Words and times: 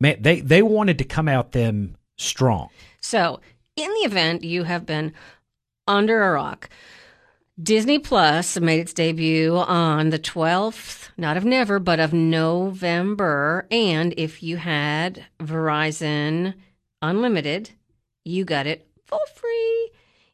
man, 0.00 0.18
they 0.20 0.40
they 0.40 0.62
wanted 0.62 0.98
to 0.98 1.04
come 1.04 1.28
out 1.28 1.52
them 1.52 1.96
strong. 2.16 2.68
So, 3.00 3.40
in 3.76 3.88
the 3.88 4.08
event 4.08 4.44
you 4.44 4.64
have 4.64 4.84
been 4.84 5.12
under 5.86 6.22
a 6.22 6.32
rock, 6.32 6.68
Disney 7.60 7.98
Plus 7.98 8.58
made 8.60 8.80
its 8.80 8.92
debut 8.92 9.56
on 9.56 10.10
the 10.10 10.18
12th, 10.18 11.08
not 11.16 11.36
of 11.36 11.44
never, 11.44 11.80
but 11.80 11.98
of 11.98 12.12
November. 12.12 13.66
And 13.70 14.14
if 14.16 14.42
you 14.44 14.58
had 14.58 15.26
Verizon 15.40 16.54
Unlimited, 17.02 17.70
you 18.28 18.44
got 18.44 18.66
it 18.66 18.86
for 19.06 19.18
free. 19.34 19.90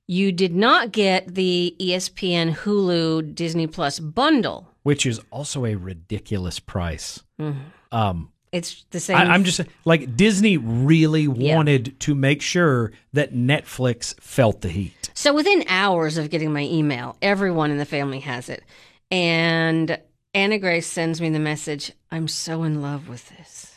You 0.06 0.33
did 0.33 0.55
not 0.55 0.92
get 0.92 1.34
the 1.34 1.75
ESPN 1.81 2.55
Hulu 2.55 3.34
Disney 3.34 3.67
Plus 3.67 3.98
bundle. 4.01 4.69
which 4.83 5.06
is 5.06 5.19
also 5.31 5.64
a 5.64 5.75
ridiculous 5.77 6.61
price. 6.61 7.23
Mhm. 7.41 7.56
Um, 7.91 8.31
It's 8.53 8.84
the 8.91 9.01
same. 9.01 9.17
I, 9.17 9.25
I'm 9.33 9.42
just 9.45 9.62
like 9.86 10.14
Disney 10.14 10.59
really 10.59 11.23
Yeah. 11.23 11.56
wanted 11.56 11.98
to 12.01 12.14
make 12.14 12.42
sure 12.42 12.92
that 13.14 13.33
Netflix 13.33 14.14
felt 14.20 14.61
the 14.61 14.69
heat. 14.69 15.11
So 15.14 15.33
within 15.33 15.64
hours 15.69 16.19
of 16.19 16.29
getting 16.29 16.53
my 16.53 16.64
email, 16.64 17.17
everyone 17.23 17.70
in 17.70 17.79
the 17.79 17.86
family 17.86 18.20
has 18.20 18.51
it. 18.51 18.62
And 19.11 19.98
Anna 20.34 20.58
Grace 20.58 20.86
sends 20.86 21.19
me 21.20 21.31
the 21.31 21.39
message, 21.39 21.92
I'm 22.11 22.29
so 22.29 22.62
in 22.62 22.83
love 22.83 23.08
with 23.08 23.31
this. 23.31 23.75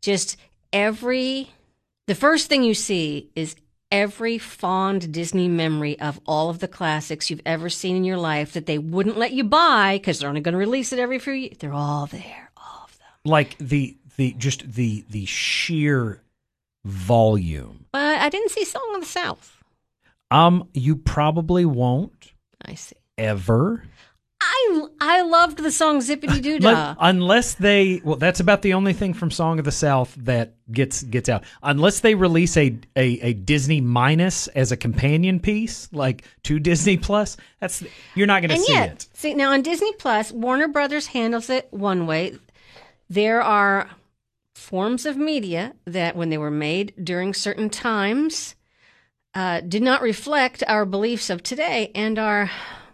Just 0.00 0.36
every 0.72 1.50
the 2.10 2.16
first 2.16 2.48
thing 2.48 2.64
you 2.64 2.74
see 2.74 3.30
is 3.36 3.54
every 3.92 4.36
fond 4.36 5.12
Disney 5.12 5.46
memory 5.46 5.96
of 6.00 6.20
all 6.26 6.50
of 6.50 6.58
the 6.58 6.66
classics 6.66 7.30
you've 7.30 7.40
ever 7.46 7.70
seen 7.70 7.94
in 7.94 8.02
your 8.02 8.16
life 8.16 8.54
that 8.54 8.66
they 8.66 8.78
wouldn't 8.78 9.16
let 9.16 9.30
you 9.30 9.44
buy 9.44 9.96
because 9.96 10.18
they're 10.18 10.28
only 10.28 10.40
going 10.40 10.54
to 10.54 10.58
release 10.58 10.92
it 10.92 10.98
every 10.98 11.20
few 11.20 11.34
years. 11.34 11.58
They're 11.58 11.72
all 11.72 12.06
there, 12.06 12.50
all 12.56 12.82
of 12.82 12.98
them. 12.98 13.06
Like 13.24 13.56
the 13.58 13.96
the 14.16 14.34
just 14.36 14.72
the 14.72 15.04
the 15.08 15.24
sheer 15.24 16.20
volume. 16.84 17.84
But 17.92 18.20
I 18.20 18.28
didn't 18.28 18.50
see 18.50 18.64
Song 18.64 18.90
of 18.96 19.02
the 19.02 19.06
South. 19.06 19.62
Um, 20.32 20.68
you 20.74 20.96
probably 20.96 21.64
won't 21.64 22.32
I 22.60 22.74
see. 22.74 22.96
ever, 23.18 23.84
I 24.52 24.86
I 25.00 25.22
loved 25.22 25.58
the 25.58 25.70
song 25.70 26.00
Zippity 26.00 26.42
Doo 26.42 26.58
Dah. 26.58 26.96
unless 26.98 27.54
they. 27.54 28.00
Well, 28.02 28.16
that's 28.16 28.40
about 28.40 28.62
the 28.62 28.74
only 28.74 28.92
thing 28.92 29.14
from 29.14 29.30
Song 29.30 29.60
of 29.60 29.64
the 29.64 29.72
South 29.72 30.12
that 30.18 30.54
gets 30.72 31.04
gets 31.04 31.28
out. 31.28 31.44
Unless 31.62 32.00
they 32.00 32.16
release 32.16 32.56
a 32.56 32.76
a, 32.96 33.20
a 33.20 33.32
Disney 33.32 33.80
minus 33.80 34.48
as 34.48 34.72
a 34.72 34.76
companion 34.76 35.38
piece, 35.38 35.88
like 35.92 36.24
to 36.44 36.58
Disney 36.58 36.96
Plus. 36.96 37.36
That's 37.60 37.84
you're 38.16 38.26
not 38.26 38.42
going 38.42 38.50
to 38.50 38.58
see 38.58 38.72
yet, 38.72 38.92
it. 38.92 39.08
see 39.12 39.34
now 39.34 39.52
on 39.52 39.62
Disney 39.62 39.92
Plus, 39.94 40.32
Warner 40.32 40.68
Brothers 40.68 41.06
handles 41.06 41.48
it 41.48 41.68
one 41.70 42.06
way. 42.08 42.36
There 43.08 43.40
are 43.42 43.88
forms 44.56 45.06
of 45.06 45.16
media 45.16 45.74
that, 45.84 46.16
when 46.16 46.30
they 46.30 46.38
were 46.38 46.50
made 46.50 46.92
during 47.02 47.34
certain 47.34 47.70
times, 47.70 48.56
uh, 49.32 49.60
did 49.60 49.82
not 49.82 50.02
reflect 50.02 50.64
our 50.66 50.84
beliefs 50.84 51.30
of 51.30 51.44
today 51.44 51.92
and 51.94 52.18
are. 52.18 52.50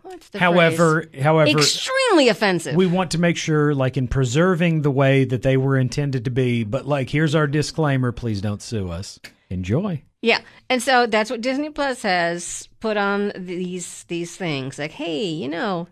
What's 0.06 0.28
the 0.28 0.39
However, 0.39 1.03
phrase? 1.11 1.22
however, 1.22 1.59
extremely 1.59 2.28
offensive. 2.28 2.77
we 2.77 2.87
want 2.87 3.11
to 3.11 3.19
make 3.19 3.37
sure, 3.37 3.75
like 3.75 3.97
in 3.97 4.06
preserving 4.09 4.83
the 4.83 4.91
way 4.91 5.25
that 5.25 5.43
they 5.43 5.56
were 5.56 5.77
intended 5.77 6.25
to 6.27 6.31
be. 6.31 6.62
But 6.62 6.87
like, 6.87 7.11
here's 7.11 7.34
our 7.34 7.47
disclaimer: 7.49 8.12
please 8.12 8.41
don't 8.41 8.62
sue 8.62 8.89
us. 8.91 9.19
Enjoy. 9.50 10.03
yeah, 10.22 10.41
and 10.71 10.83
so 10.83 11.06
that's 11.06 11.31
what 11.31 11.41
Disney 11.41 11.71
Plus 11.71 12.03
has 12.03 12.69
put 12.81 12.97
on 12.97 13.33
these 13.37 14.05
these 14.05 14.37
things. 14.37 14.78
Like, 14.78 14.93
hey, 14.93 15.25
you 15.25 15.49
know, 15.49 15.89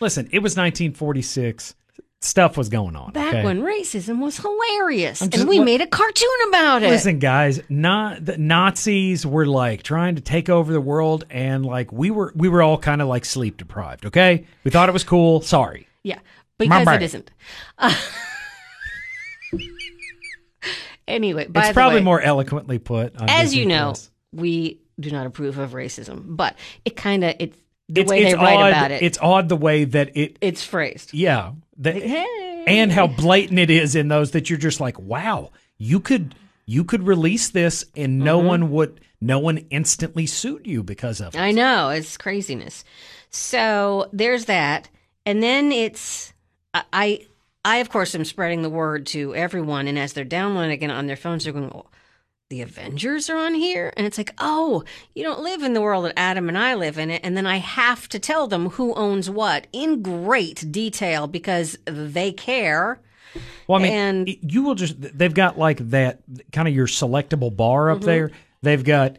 Listen, 0.00 0.26
it 0.32 0.38
was 0.40 0.56
1946. 0.56 1.74
Stuff 2.24 2.56
was 2.56 2.70
going 2.70 2.96
on. 2.96 3.12
back 3.12 3.34
okay? 3.34 3.44
when 3.44 3.60
racism 3.60 4.18
was 4.18 4.38
hilarious, 4.38 5.20
just- 5.20 5.34
and 5.34 5.46
we 5.46 5.58
what- 5.58 5.66
made 5.66 5.82
a 5.82 5.86
cartoon 5.86 6.28
about 6.48 6.82
it. 6.82 6.88
Listen, 6.88 7.18
guys, 7.18 7.60
not 7.68 8.24
the 8.24 8.38
Nazis 8.38 9.26
were 9.26 9.44
like 9.46 9.82
trying 9.82 10.14
to 10.14 10.22
take 10.22 10.48
over 10.48 10.72
the 10.72 10.80
world, 10.80 11.24
and 11.28 11.66
like 11.66 11.92
we 11.92 12.10
were, 12.10 12.32
we 12.34 12.48
were 12.48 12.62
all 12.62 12.78
kind 12.78 13.02
of 13.02 13.08
like 13.08 13.26
sleep 13.26 13.58
deprived. 13.58 14.06
Okay, 14.06 14.46
we 14.64 14.70
thought 14.70 14.88
it 14.88 14.92
was 14.92 15.04
cool. 15.04 15.42
Sorry. 15.42 15.86
Yeah, 16.02 16.18
because 16.56 16.88
it 16.88 17.02
isn't. 17.02 17.30
Uh, 17.76 17.94
anyway, 21.06 21.46
it's 21.54 21.72
probably 21.72 22.00
way, 22.00 22.04
more 22.04 22.20
eloquently 22.20 22.78
put. 22.78 23.14
As 23.20 23.50
Disney 23.50 23.60
you 23.60 23.66
know, 23.66 23.84
Plus. 23.88 24.10
we 24.32 24.80
do 24.98 25.10
not 25.10 25.26
approve 25.26 25.58
of 25.58 25.72
racism, 25.72 26.22
but 26.24 26.56
it 26.84 26.96
kind 26.96 27.24
of 27.24 27.34
it's 27.38 27.56
the 27.88 28.00
it's, 28.02 28.10
way 28.10 28.22
it's 28.24 28.32
they 28.34 28.38
write 28.38 28.56
odd, 28.56 28.68
about 28.70 28.90
it. 28.90 29.02
It's 29.02 29.18
odd 29.20 29.48
the 29.48 29.56
way 29.56 29.84
that 29.84 30.16
it, 30.16 30.36
it's 30.40 30.64
phrased. 30.64 31.12
yeah, 31.14 31.52
that, 31.78 31.96
Hey. 31.96 32.64
and 32.66 32.90
how 32.92 33.06
blatant 33.06 33.58
it 33.58 33.70
is 33.70 33.94
in 33.94 34.08
those 34.08 34.30
that 34.32 34.48
you're 34.50 34.58
just 34.58 34.80
like, 34.80 34.98
wow, 34.98 35.50
you 35.78 36.00
could 36.00 36.34
you 36.66 36.84
could 36.84 37.02
release 37.06 37.50
this 37.50 37.84
and 37.94 38.18
no 38.20 38.38
Mm-hmm. 38.38 38.48
one 38.48 38.70
would 38.70 39.00
no 39.20 39.38
one 39.38 39.58
instantly 39.70 40.26
sued 40.26 40.66
you 40.66 40.82
because 40.82 41.20
of 41.20 41.34
it. 41.34 41.38
I 41.40 41.50
know 41.50 41.90
it's 41.90 42.16
craziness. 42.16 42.84
So 43.30 44.08
there's 44.12 44.44
that, 44.46 44.88
and 45.26 45.42
then 45.42 45.72
it's 45.72 46.32
I. 46.72 46.84
I 46.92 47.26
I, 47.66 47.78
of 47.78 47.88
course, 47.88 48.14
am 48.14 48.26
spreading 48.26 48.60
the 48.60 48.68
word 48.68 49.06
to 49.06 49.34
everyone, 49.34 49.88
and 49.88 49.98
as 49.98 50.12
they're 50.12 50.22
downloading 50.22 50.82
it 50.82 50.90
on 50.90 51.06
their 51.06 51.16
phones, 51.16 51.44
they're 51.44 51.52
going, 51.54 51.70
oh, 51.74 51.86
the 52.50 52.60
Avengers 52.62 53.30
are 53.30 53.36
on 53.36 53.54
here? 53.54 53.92
And 53.96 54.06
it's 54.06 54.18
like, 54.18 54.34
oh, 54.38 54.84
you 55.14 55.22
don't 55.22 55.42
live 55.42 55.62
in 55.62 55.74
the 55.74 55.80
world 55.80 56.04
that 56.04 56.18
Adam 56.18 56.48
and 56.48 56.58
I 56.58 56.74
live 56.74 56.98
in 56.98 57.10
it. 57.10 57.20
And 57.24 57.36
then 57.36 57.46
I 57.46 57.56
have 57.56 58.08
to 58.10 58.18
tell 58.18 58.46
them 58.46 58.70
who 58.70 58.94
owns 58.94 59.30
what 59.30 59.66
in 59.72 60.02
great 60.02 60.70
detail 60.70 61.26
because 61.26 61.78
they 61.86 62.32
care. 62.32 63.00
Well, 63.66 63.80
I 63.80 63.82
mean, 63.82 63.92
And- 63.92 64.28
you 64.52 64.62
will 64.62 64.74
just, 64.74 64.96
they've 64.98 65.32
got 65.34 65.58
like 65.58 65.78
that 65.90 66.20
kind 66.52 66.68
of 66.68 66.74
your 66.74 66.86
selectable 66.86 67.54
bar 67.54 67.86
Mm-hmm. 67.86 67.96
up 67.96 68.02
there. 68.04 68.30
They've 68.62 68.84
got 68.84 69.16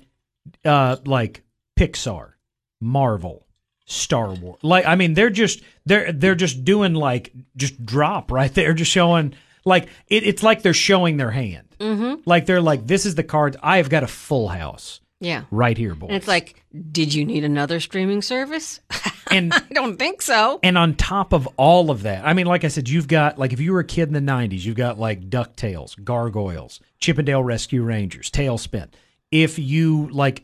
uh 0.63 0.97
like 1.05 1.41
Pixar, 1.77 2.33
Marvel, 2.79 3.45
Star 3.85 4.33
Wars. 4.33 4.59
Like, 4.63 4.85
I 4.85 4.95
mean, 4.95 5.13
they're 5.15 5.29
just, 5.29 5.61
they're, 5.85 6.11
they're 6.11 6.35
just 6.35 6.63
doing 6.63 6.93
like, 6.93 7.33
just 7.57 7.83
drop 7.85 8.31
right 8.31 8.53
there, 8.53 8.73
just 8.73 8.91
showing, 8.91 9.33
like, 9.65 9.89
it, 10.07 10.23
it's 10.23 10.43
like 10.43 10.61
they're 10.61 10.73
showing 10.73 11.17
their 11.17 11.31
hand. 11.31 11.67
Mm-hmm. 11.79 12.21
Like, 12.25 12.45
they're 12.45 12.61
like, 12.61 12.85
this 12.87 13.05
is 13.05 13.15
the 13.15 13.23
cards. 13.23 13.57
I 13.61 13.77
have 13.77 13.89
got 13.89 14.03
a 14.03 14.07
full 14.07 14.47
house 14.47 15.01
Yeah. 15.19 15.43
right 15.51 15.77
here, 15.77 15.93
boys. 15.95 16.09
And 16.09 16.17
it's 16.17 16.27
like, 16.27 16.63
did 16.91 17.13
you 17.13 17.25
need 17.25 17.43
another 17.43 17.79
streaming 17.79 18.21
service? 18.21 18.79
and, 19.31 19.53
I 19.53 19.59
don't 19.73 19.97
think 19.97 20.21
so. 20.21 20.59
And 20.63 20.77
on 20.77 20.95
top 20.95 21.33
of 21.33 21.47
all 21.57 21.89
of 21.91 22.03
that, 22.03 22.25
I 22.25 22.33
mean, 22.33 22.45
like 22.45 22.63
I 22.63 22.67
said, 22.69 22.87
you've 22.87 23.07
got 23.07 23.37
like 23.39 23.51
if 23.53 23.59
you 23.59 23.73
were 23.73 23.79
a 23.79 23.85
kid 23.85 24.07
in 24.07 24.13
the 24.13 24.19
'90s, 24.31 24.63
you've 24.63 24.75
got 24.77 24.99
like 24.99 25.29
Ducktales, 25.29 26.01
Gargoyles, 26.03 26.79
Chip 26.99 27.17
'n 27.19 27.25
Dale 27.25 27.43
Rescue 27.43 27.81
Rangers, 27.81 28.29
TaleSpin. 28.29 28.89
If 29.31 29.57
you 29.59 30.09
like, 30.11 30.43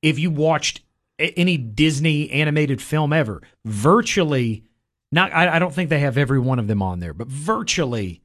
if 0.00 0.18
you 0.18 0.30
watched 0.30 0.80
a- 1.20 1.32
any 1.38 1.56
Disney 1.58 2.30
animated 2.30 2.80
film 2.80 3.12
ever, 3.12 3.42
virtually, 3.64 4.64
not 5.12 5.32
I, 5.34 5.56
I 5.56 5.58
don't 5.58 5.72
think 5.74 5.90
they 5.90 6.00
have 6.00 6.16
every 6.16 6.40
one 6.40 6.58
of 6.58 6.66
them 6.66 6.80
on 6.82 7.00
there, 7.00 7.12
but 7.14 7.28
virtually, 7.28 8.21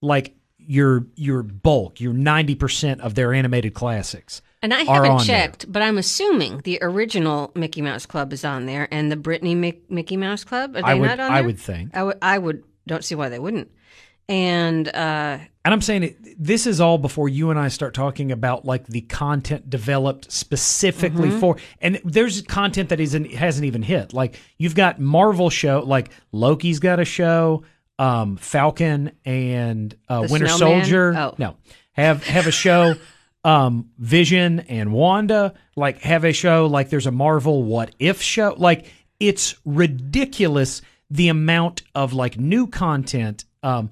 like 0.00 0.34
your 0.58 1.06
your 1.16 1.42
bulk, 1.42 2.00
your 2.00 2.12
ninety 2.12 2.54
percent 2.54 3.00
of 3.00 3.14
their 3.14 3.32
animated 3.34 3.74
classics 3.74 4.40
And 4.62 4.72
I 4.74 4.82
haven't 4.82 5.10
on 5.10 5.16
there. 5.18 5.26
checked, 5.26 5.70
but 5.72 5.82
I'm 5.82 5.98
assuming 5.98 6.58
the 6.64 6.78
original 6.82 7.50
Mickey 7.54 7.82
Mouse 7.82 8.06
Club 8.06 8.32
is 8.32 8.44
on 8.44 8.66
there, 8.66 8.86
and 8.90 9.10
the 9.10 9.16
Britney 9.16 9.56
Mick- 9.56 9.88
Mickey 9.90 10.16
Mouse 10.16 10.44
Club 10.44 10.76
are 10.76 10.82
they 10.82 10.88
I 10.88 10.94
would, 10.94 11.06
not 11.06 11.20
on 11.20 11.26
I 11.30 11.34
there? 11.34 11.36
I 11.42 11.46
would 11.46 11.58
think. 11.58 11.96
I 11.96 12.02
would. 12.02 12.18
I 12.22 12.38
would. 12.38 12.62
Don't 12.86 13.02
see 13.04 13.14
why 13.14 13.28
they 13.28 13.38
wouldn't. 13.38 13.70
And 14.28 14.86
uh, 14.88 15.38
And 15.64 15.74
I'm 15.74 15.80
saying 15.80 16.02
it, 16.04 16.16
this 16.38 16.66
is 16.66 16.80
all 16.80 16.98
before 16.98 17.28
you 17.28 17.50
and 17.50 17.58
I 17.58 17.66
start 17.68 17.94
talking 17.94 18.30
about 18.30 18.64
like 18.64 18.86
the 18.86 19.00
content 19.00 19.68
developed 19.68 20.30
specifically 20.30 21.30
Mm-hmm. 21.30 21.40
for. 21.40 21.56
And 21.80 22.00
there's 22.04 22.40
content 22.42 22.90
that 22.90 23.00
isn't 23.00 23.32
hasn't 23.34 23.64
even 23.66 23.82
hit. 23.82 24.12
Like 24.12 24.38
you've 24.56 24.74
got 24.76 25.00
Marvel 25.00 25.50
show, 25.50 25.80
like 25.84 26.10
Loki's 26.32 26.78
got 26.78 27.00
a 27.00 27.04
show, 27.04 27.64
um, 28.00 28.36
Falcon 28.38 29.12
and 29.24 29.94
uh, 30.08 30.26
Winter 30.28 30.48
Snowman? 30.48 30.84
Soldier. 30.84 31.14
Oh. 31.16 31.34
No, 31.38 31.56
have 31.92 32.24
have 32.26 32.46
a 32.48 32.52
show. 32.52 32.94
um 33.42 33.88
Vision 33.96 34.60
and 34.60 34.92
Wanda 34.92 35.54
like 35.74 36.00
have 36.02 36.24
a 36.26 36.32
show 36.34 36.66
like 36.66 36.90
there's 36.90 37.06
a 37.06 37.10
Marvel 37.10 37.62
what 37.62 37.94
if 37.98 38.20
show 38.20 38.54
like 38.58 38.92
it's 39.18 39.54
ridiculous 39.64 40.82
the 41.08 41.28
amount 41.28 41.80
of 41.94 42.12
like 42.12 42.38
new 42.38 42.66
content 42.66 43.46
um 43.62 43.88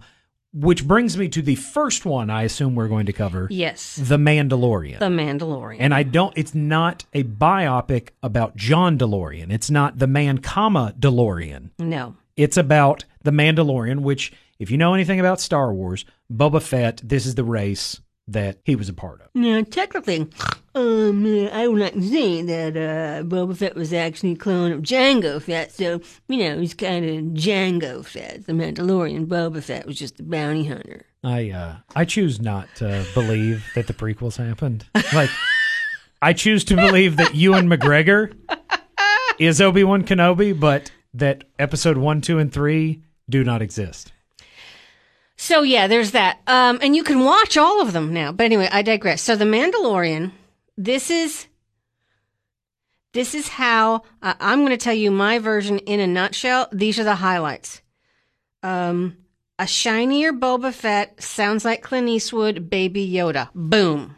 which 0.52 0.86
brings 0.86 1.16
me 1.16 1.28
to 1.30 1.40
the 1.40 1.54
first 1.54 2.04
one 2.04 2.28
I 2.28 2.42
assume 2.42 2.74
we're 2.74 2.88
going 2.88 3.06
to 3.06 3.12
cover 3.14 3.48
yes, 3.50 3.96
The 3.96 4.18
Mandalorian 4.18 4.98
the 4.98 5.06
Mandalorian. 5.06 5.78
and 5.80 5.94
I 5.94 6.02
don't 6.02 6.36
it's 6.36 6.54
not 6.54 7.06
a 7.14 7.24
biopic 7.24 8.10
about 8.22 8.54
John 8.54 8.98
DeLorean 8.98 9.50
it's 9.50 9.70
not 9.70 9.98
the 9.98 10.06
man 10.06 10.38
comma 10.38 10.94
DeLorean 11.00 11.70
no, 11.78 12.16
it's 12.38 12.56
about 12.56 13.04
the 13.22 13.30
Mandalorian 13.30 14.00
which 14.00 14.32
if 14.58 14.70
you 14.70 14.78
know 14.78 14.94
anything 14.94 15.20
about 15.20 15.40
Star 15.40 15.74
Wars 15.74 16.06
Boba 16.32 16.62
Fett 16.62 17.00
this 17.04 17.26
is 17.26 17.34
the 17.34 17.44
race 17.44 18.00
that 18.26 18.58
he 18.64 18.76
was 18.76 18.88
a 18.88 18.92
part 18.92 19.22
of 19.22 19.28
Now, 19.34 19.62
technically, 19.62 20.28
um, 20.74 21.48
I 21.50 21.66
would 21.66 21.80
like 21.80 21.94
to 21.94 22.02
say 22.02 22.42
that 22.42 22.76
uh, 22.76 23.22
Boba 23.24 23.56
Fett 23.56 23.74
was 23.74 23.92
actually 23.94 24.32
a 24.32 24.36
clone 24.36 24.70
of 24.70 24.82
Jango 24.82 25.40
Fett, 25.40 25.72
so, 25.72 26.02
you 26.28 26.36
know, 26.36 26.58
he's 26.60 26.74
kind 26.74 27.06
of 27.06 27.24
Jango 27.32 28.04
Fett. 28.04 28.46
The 28.46 28.52
Mandalorian 28.52 29.26
Boba 29.26 29.62
Fett 29.62 29.86
was 29.86 29.98
just 29.98 30.20
a 30.20 30.22
bounty 30.22 30.66
hunter. 30.66 31.06
I 31.24 31.50
uh 31.50 31.76
I 31.96 32.04
choose 32.04 32.40
not 32.40 32.68
to 32.76 33.04
believe 33.14 33.64
that 33.74 33.86
the 33.86 33.94
prequels 33.94 34.36
happened. 34.36 34.84
Like 35.12 35.30
I 36.20 36.32
choose 36.32 36.64
to 36.64 36.76
believe 36.76 37.16
that 37.16 37.34
Ewan 37.34 37.68
McGregor 37.68 38.36
is 39.38 39.60
Obi-Wan 39.60 40.04
Kenobi, 40.04 40.58
but 40.58 40.90
that 41.14 41.44
episode 41.58 41.96
1, 41.96 42.20
2 42.20 42.38
and 42.38 42.52
3 42.52 43.02
do 43.28 43.44
not 43.44 43.62
exist. 43.62 44.12
So, 45.36 45.62
yeah, 45.62 45.86
there's 45.86 46.12
that. 46.12 46.40
Um, 46.46 46.78
and 46.82 46.96
you 46.96 47.04
can 47.04 47.24
watch 47.24 47.56
all 47.56 47.80
of 47.80 47.92
them 47.92 48.12
now. 48.12 48.32
But 48.32 48.44
anyway, 48.44 48.68
I 48.70 48.82
digress. 48.82 49.22
So, 49.22 49.36
The 49.36 49.44
Mandalorian, 49.44 50.32
this 50.76 51.10
is. 51.10 51.46
This 53.14 53.34
is 53.34 53.48
how 53.48 54.02
uh, 54.22 54.34
I'm 54.38 54.60
going 54.60 54.70
to 54.70 54.76
tell 54.76 54.94
you 54.94 55.10
my 55.10 55.38
version 55.38 55.78
in 55.78 55.98
a 55.98 56.06
nutshell. 56.06 56.68
These 56.72 56.98
are 56.98 57.04
the 57.04 57.14
highlights. 57.14 57.80
Um, 58.62 59.16
a 59.58 59.66
shinier 59.66 60.32
Boba 60.32 60.72
Fett 60.72 61.20
sounds 61.22 61.64
like 61.64 61.82
Clint 61.82 62.08
Eastwood, 62.08 62.68
Baby 62.68 63.10
Yoda. 63.10 63.48
Boom. 63.54 64.16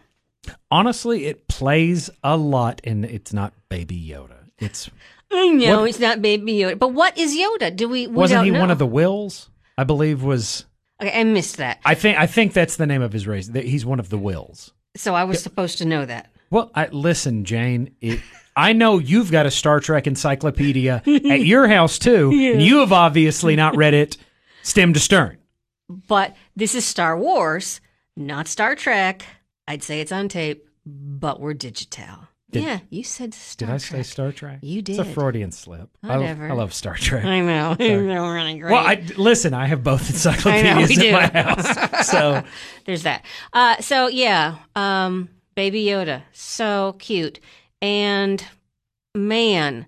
Honestly, 0.70 1.26
it 1.26 1.48
plays 1.48 2.10
a 2.24 2.36
lot 2.36 2.80
and 2.84 3.04
it's 3.04 3.32
not 3.32 3.52
baby 3.68 3.98
Yoda. 3.98 4.36
It's 4.58 4.90
Know 5.32 5.80
What- 5.80 5.90
it's 5.90 6.00
not 6.00 6.22
Baby 6.22 6.54
Yoda, 6.54 6.78
but 6.78 6.88
what 6.92 7.16
is 7.16 7.36
Yoda? 7.36 7.74
Do 7.74 7.88
we? 7.88 8.06
we 8.06 8.14
wasn't 8.14 8.44
he 8.44 8.50
know. 8.50 8.60
one 8.60 8.70
of 8.70 8.78
the 8.78 8.86
Wills? 8.86 9.48
I 9.78 9.84
believe 9.84 10.22
was 10.22 10.64
Okay, 11.00 11.18
I 11.18 11.24
missed 11.24 11.56
that. 11.56 11.80
I 11.84 11.94
think 11.94 12.18
I 12.18 12.26
think 12.26 12.52
that's 12.52 12.76
the 12.76 12.86
name 12.86 13.02
of 13.02 13.12
his 13.12 13.26
race. 13.26 13.48
He's 13.48 13.86
one 13.86 14.00
of 14.00 14.10
the 14.10 14.18
Wills. 14.18 14.72
So 14.96 15.14
I 15.14 15.24
was 15.24 15.42
supposed 15.42 15.78
to 15.78 15.84
know 15.84 16.04
that. 16.04 16.30
Well, 16.50 16.70
I, 16.74 16.88
listen, 16.88 17.44
Jane. 17.44 17.94
It, 18.00 18.20
I 18.56 18.72
know 18.72 18.98
you've 18.98 19.30
got 19.30 19.46
a 19.46 19.50
Star 19.50 19.78
Trek 19.78 20.06
encyclopedia 20.08 21.02
at 21.06 21.44
your 21.44 21.68
house 21.68 21.98
too, 21.98 22.30
and 22.52 22.60
you 22.60 22.78
have 22.80 22.92
obviously 22.92 23.54
not 23.56 23.76
read 23.76 23.94
it 23.94 24.16
stem 24.62 24.92
to 24.92 25.00
stern. 25.00 25.38
But 25.88 26.36
this 26.56 26.74
is 26.74 26.84
Star 26.84 27.16
Wars, 27.16 27.80
not 28.16 28.48
Star 28.48 28.74
Trek. 28.74 29.22
I'd 29.68 29.82
say 29.84 30.00
it's 30.00 30.12
on 30.12 30.28
tape, 30.28 30.68
but 30.84 31.40
we're 31.40 31.54
digital. 31.54 32.28
Did- 32.50 32.62
yeah, 32.64 32.80
you 32.90 33.04
said 33.04 33.32
Star 33.34 33.66
Did 33.68 33.74
I 33.74 33.78
Trek. 33.78 33.80
say 33.80 34.02
Star 34.02 34.32
Trek? 34.32 34.58
You 34.62 34.82
did. 34.82 34.98
It's 34.98 35.08
a. 35.08 35.12
Freudian 35.12 35.52
slip. 35.52 35.88
I, 36.02 36.16
Whatever. 36.18 36.50
I 36.50 36.52
love 36.54 36.74
Star 36.74 36.96
Trek. 36.96 37.24
I 37.24 37.40
know. 37.40 37.74
They're 37.76 38.02
really 38.02 38.58
great. 38.58 38.72
Well, 38.72 38.84
I 38.86 39.04
listen. 39.16 39.54
I 39.54 39.66
have 39.66 39.84
both 39.84 40.00
encyclopedias 40.10 40.98
in 40.98 41.12
my 41.12 41.26
house, 41.32 42.08
so 42.10 42.42
There's 42.86 43.04
that. 43.04 43.24
Uh, 43.52 43.76
so 43.80 44.08
yeah, 44.08 44.56
um, 44.74 45.28
Baby 45.54 45.84
Yoda, 45.84 46.22
so 46.32 46.96
cute, 46.98 47.38
and 47.80 48.44
man, 49.14 49.86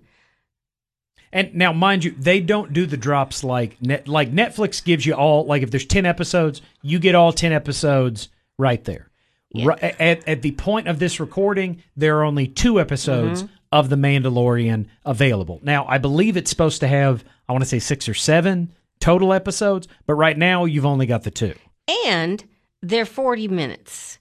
And 1.31 1.53
now, 1.55 1.73
mind 1.73 2.03
you, 2.03 2.11
they 2.11 2.39
don't 2.39 2.73
do 2.73 2.85
the 2.85 2.97
drops 2.97 3.43
like 3.43 3.81
net, 3.81 4.07
like 4.07 4.31
Netflix 4.31 4.83
gives 4.83 5.05
you 5.05 5.13
all 5.13 5.45
like 5.45 5.63
if 5.63 5.71
there's 5.71 5.85
ten 5.85 6.05
episodes, 6.05 6.61
you 6.81 6.99
get 6.99 7.15
all 7.15 7.33
ten 7.33 7.51
episodes 7.51 8.29
right 8.57 8.83
there. 8.83 9.09
Ri- 9.53 9.75
at, 9.81 10.27
at 10.27 10.41
the 10.41 10.51
point 10.51 10.87
of 10.87 10.99
this 10.99 11.19
recording, 11.19 11.83
there 11.95 12.17
are 12.19 12.23
only 12.23 12.47
two 12.47 12.79
episodes 12.79 13.43
mm-hmm. 13.43 13.53
of 13.71 13.89
The 13.89 13.95
Mandalorian 13.95 14.87
available. 15.05 15.59
Now, 15.63 15.85
I 15.87 15.97
believe 15.99 16.37
it's 16.37 16.49
supposed 16.49 16.79
to 16.81 16.87
have 16.87 17.23
I 17.47 17.51
want 17.51 17.63
to 17.63 17.69
say 17.69 17.79
six 17.79 18.07
or 18.09 18.13
seven 18.13 18.73
total 18.99 19.33
episodes, 19.33 19.87
but 20.07 20.13
right 20.15 20.37
now 20.37 20.65
you've 20.65 20.85
only 20.85 21.05
got 21.05 21.23
the 21.23 21.31
two. 21.31 21.53
and 22.05 22.43
they're 22.81 23.05
40 23.05 23.47
minutes. 23.49 24.19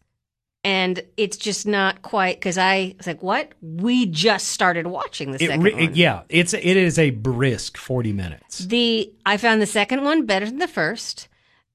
And 0.64 1.02
it's 1.17 1.37
just 1.37 1.67
not 1.67 2.02
quite 2.02 2.37
because 2.37 2.56
I 2.56 2.94
was 2.96 3.08
like, 3.08 3.20
"What? 3.20 3.50
We 3.61 4.06
just 4.06 4.46
started 4.46 4.87
watching 4.87 5.32
the 5.32 5.43
It, 5.43 5.49
second 5.49 5.62
re- 5.64 5.75
one." 5.75 5.94
yeah, 5.96 6.23
it's 6.29 6.55
it 6.55 6.64
is 6.76 7.00
a 7.00 7.11
brisk 7.11 7.76
forty 7.76 8.12
minutes. 8.12 8.58
The 8.58 9.12
I 9.26 9.38
found 9.38 9.61
the 9.61 9.67
second 9.67 10.05
one 10.05 10.25
better 10.25 10.46
than 10.46 10.58
the 10.58 10.69
first. 10.69 11.26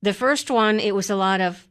The 0.02 0.14
first 0.14 0.50
one, 0.50 0.80
it 0.80 0.96
was 0.96 1.10
a 1.10 1.18
lot 1.18 1.42
of 1.42 1.68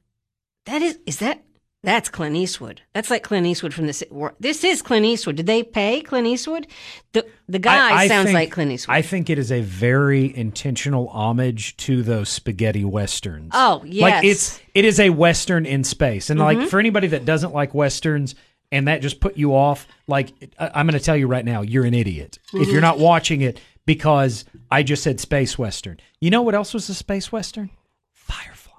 that 0.67 0.83
is 0.83 0.99
is 1.07 1.17
that 1.21 1.43
that's 1.87 2.09
Clint 2.11 2.35
Eastwood. 2.37 2.83
That's 2.95 3.11
like 3.11 3.23
Clint 3.23 3.47
Eastwood 3.47 3.73
from 3.73 3.87
this. 3.87 4.03
This 4.41 4.65
is 4.65 4.83
Clint 4.83 5.07
Eastwood. 5.07 5.37
Did 5.37 5.47
they 5.47 5.63
pay 5.63 6.01
Clint 6.03 6.27
Eastwood? 6.27 6.67
The 7.13 7.25
the 7.49 7.59
guy 7.61 7.77
I- 7.91 8.03
I 8.03 8.09
sounds 8.09 8.27
think- 8.27 8.35
like 8.35 8.51
Clint 8.51 8.73
Eastwood. 8.73 8.97
I 8.97 9.03
think 9.03 9.31
it 9.31 9.39
is 9.39 9.51
a 9.53 9.61
very 9.63 10.37
intentional 10.37 11.09
homage 11.09 11.77
to 11.79 12.03
those 12.03 12.29
spaghetti 12.29 12.85
westerns. 12.85 13.53
Oh, 13.55 13.81
Like 13.85 13.93
yes. 13.95 14.15
Mm-hmm. 14.19 14.27
it's 14.27 14.61
it 14.75 14.85
is 14.85 15.01
a 15.01 15.11
western 15.11 15.65
in 15.65 15.85
space. 15.85 16.29
And 16.29 16.39
like 16.41 16.69
for 16.69 16.79
anybody 16.81 17.07
that 17.07 17.25
doesn't 17.25 17.55
like 17.55 17.73
westerns 17.73 18.35
and 18.73 18.89
that 18.89 19.01
just 19.01 19.21
put 19.21 19.37
you 19.37 19.55
off, 19.55 19.87
like 20.09 20.33
I'm 20.59 20.87
going 20.89 20.99
to 20.99 21.05
tell 21.05 21.17
you 21.17 21.29
right 21.29 21.45
now, 21.45 21.63
you're 21.63 21.85
an 21.85 21.95
idiot. 21.95 22.39
If 22.47 22.51
Mm-hmm. 22.63 22.71
you're 22.73 22.81
not 22.81 22.99
watching 22.99 23.41
it 23.43 23.61
because 23.87 24.45
I 24.73 24.83
just 24.83 25.05
said 25.05 25.21
space 25.21 25.57
western. 25.57 26.01
You 26.21 26.31
know 26.31 26.43
what 26.43 26.57
else 26.57 26.75
was 26.75 26.89
a 26.89 26.95
space 26.95 27.31
western? 27.31 27.71
Firefly. 28.13 28.73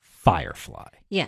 Firefly. 0.00 0.88
yeah. 1.10 1.26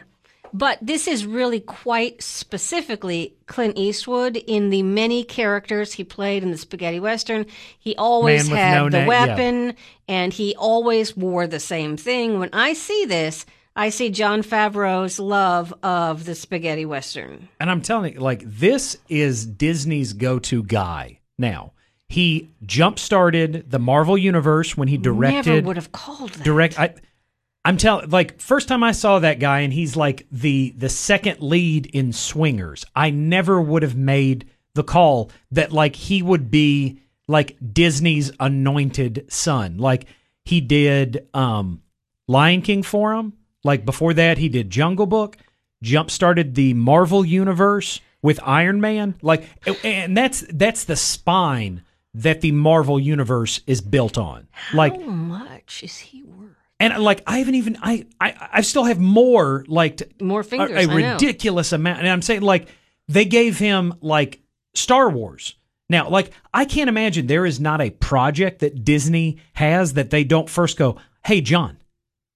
But 0.52 0.78
this 0.82 1.06
is 1.06 1.26
really 1.26 1.61
quite 1.61 2.23
specifically 2.23 3.37
Clint 3.47 3.78
Eastwood 3.78 4.37
in 4.37 4.70
the 4.70 4.82
many 4.82 5.23
characters 5.23 5.92
he 5.92 6.04
played 6.04 6.42
in 6.42 6.50
the 6.50 6.59
spaghetti 6.59 6.99
western. 6.99 7.47
He 7.78 7.94
always 7.97 8.49
had 8.49 8.75
no 8.75 8.85
the 8.85 8.99
name, 8.99 9.09
yeah. 9.11 9.26
weapon 9.26 9.76
and 10.09 10.32
he 10.32 10.56
always 10.56 11.16
wore 11.16 11.47
the 11.47 11.61
same 11.61 11.97
thing. 11.97 12.38
When 12.40 12.50
I 12.52 12.73
see 12.73 13.04
this, 13.04 13.47
I 13.76 13.90
see 13.90 14.11
Jon 14.11 14.42
Favreau's 14.42 15.20
love 15.20 15.73
of 15.82 16.25
the 16.25 16.35
spaghetti 16.35 16.85
western. 16.85 17.49
And 17.61 17.70
I'm 17.70 17.80
telling 17.82 18.14
you, 18.14 18.20
like, 18.20 18.42
this 18.44 18.97
is 19.09 19.47
Disney's 19.47 20.12
go 20.12 20.40
to 20.40 20.64
guy 20.64 21.20
now. 21.38 21.73
He 22.09 22.50
jump 22.66 22.99
started 22.99 23.70
the 23.70 23.78
Marvel 23.78 24.18
Universe 24.18 24.76
when 24.76 24.88
he 24.88 24.99
Never 24.99 25.14
directed. 25.14 25.64
would 25.64 25.76
have 25.76 25.92
called 25.92 26.30
that. 26.30 26.44
direct 26.44 26.76
I 26.78 26.94
I'm 27.64 27.76
telling 27.76 28.08
like 28.10 28.40
first 28.40 28.68
time 28.68 28.82
I 28.82 28.92
saw 28.92 29.18
that 29.18 29.38
guy 29.38 29.60
and 29.60 29.72
he's 29.72 29.96
like 29.96 30.26
the 30.32 30.74
the 30.76 30.88
second 30.88 31.40
lead 31.40 31.86
in 31.86 32.12
Swingers. 32.12 32.86
I 32.96 33.10
never 33.10 33.60
would 33.60 33.82
have 33.82 33.96
made 33.96 34.48
the 34.74 34.84
call 34.84 35.30
that 35.50 35.72
like 35.72 35.94
he 35.94 36.22
would 36.22 36.50
be 36.50 37.00
like 37.28 37.56
Disney's 37.72 38.32
anointed 38.40 39.26
son. 39.28 39.76
Like 39.78 40.06
he 40.44 40.60
did 40.60 41.28
um 41.34 41.82
Lion 42.28 42.62
King 42.62 42.82
for 42.82 43.12
him. 43.14 43.34
Like 43.62 43.84
before 43.84 44.14
that 44.14 44.38
he 44.38 44.48
did 44.48 44.70
Jungle 44.70 45.06
Book, 45.06 45.36
jump 45.82 46.10
started 46.10 46.54
the 46.54 46.72
Marvel 46.72 47.26
universe 47.26 48.00
with 48.22 48.40
Iron 48.42 48.80
Man. 48.80 49.16
Like 49.20 49.44
and 49.84 50.16
that's 50.16 50.44
that's 50.48 50.84
the 50.84 50.96
spine 50.96 51.82
that 52.14 52.40
the 52.40 52.52
Marvel 52.52 52.98
universe 52.98 53.60
is 53.66 53.82
built 53.82 54.16
on. 54.16 54.48
Like 54.72 54.98
How 54.98 55.10
much 55.10 55.82
is 55.82 55.98
he 55.98 56.22
worth? 56.22 56.39
And 56.80 56.96
like 57.02 57.22
I 57.26 57.38
haven't 57.38 57.56
even 57.56 57.76
I 57.82 58.06
I 58.20 58.49
I 58.54 58.60
still 58.62 58.84
have 58.84 58.99
more 58.99 59.64
like 59.68 59.99
t- 59.99 60.06
More 60.20 60.40
a, 60.40 60.44
fingers. 60.44 60.70
a 60.72 60.78
I 60.80 60.84
know. 60.87 61.12
ridiculous 61.12 61.72
amount. 61.72 61.99
And 62.00 62.08
I'm 62.08 62.22
saying 62.22 62.40
like 62.40 62.68
they 63.06 63.26
gave 63.26 63.58
him 63.58 63.94
like 64.00 64.40
Star 64.75 65.10
Wars. 65.10 65.56
Now, 65.90 66.08
like 66.08 66.30
I 66.54 66.64
can't 66.64 66.88
imagine 66.88 67.26
there 67.26 67.44
is 67.46 67.60
not 67.60 67.80
a 67.80 67.90
project 67.90 68.60
that 68.60 68.84
Disney 68.84 69.38
has 69.52 69.92
that 69.94 70.10
they 70.10 70.25
don't 70.25 70.49
first 70.49 70.78
go, 70.78 70.96
"Hey 71.26 71.40
Jon, 71.42 71.76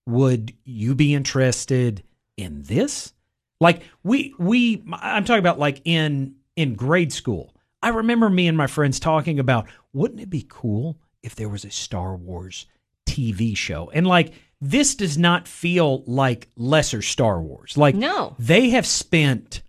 would 0.07 0.53
you 0.65 0.95
be 0.95 1.15
interested 1.15 2.03
in 2.37 2.63
this?" 2.63 3.13
Like 3.61 3.83
we 4.03 4.35
we 4.39 4.85
I'm 4.93 5.25
talking 5.25 5.39
about 5.39 5.59
like 5.59 5.81
in 5.85 6.35
in 6.57 6.75
grade 6.75 7.13
school. 7.13 7.55
I 7.83 7.89
remember 7.89 8.29
me 8.29 8.47
and 8.49 8.59
my 8.59 8.67
friends 8.67 8.99
talking 9.01 9.39
about 9.39 9.67
wouldn't 9.93 10.21
it 10.21 10.31
be 10.31 10.45
cool 10.49 10.99
if 11.23 11.35
there 11.35 11.49
was 11.49 11.65
a 11.65 11.71
Star 11.71 12.15
Wars 12.17 12.67
TV 13.07 13.57
show? 13.57 13.91
And 13.93 14.07
like 14.07 14.33
this 14.61 14.95
does 14.95 15.19
not 15.19 15.47
feel 15.47 16.03
like 16.07 16.49
lesser 16.57 17.03
Star 17.03 17.41
Wars. 17.41 17.77
Like 17.77 17.95
No. 17.95 18.35
they 18.39 18.71
have 18.71 18.87
spent 18.87 19.63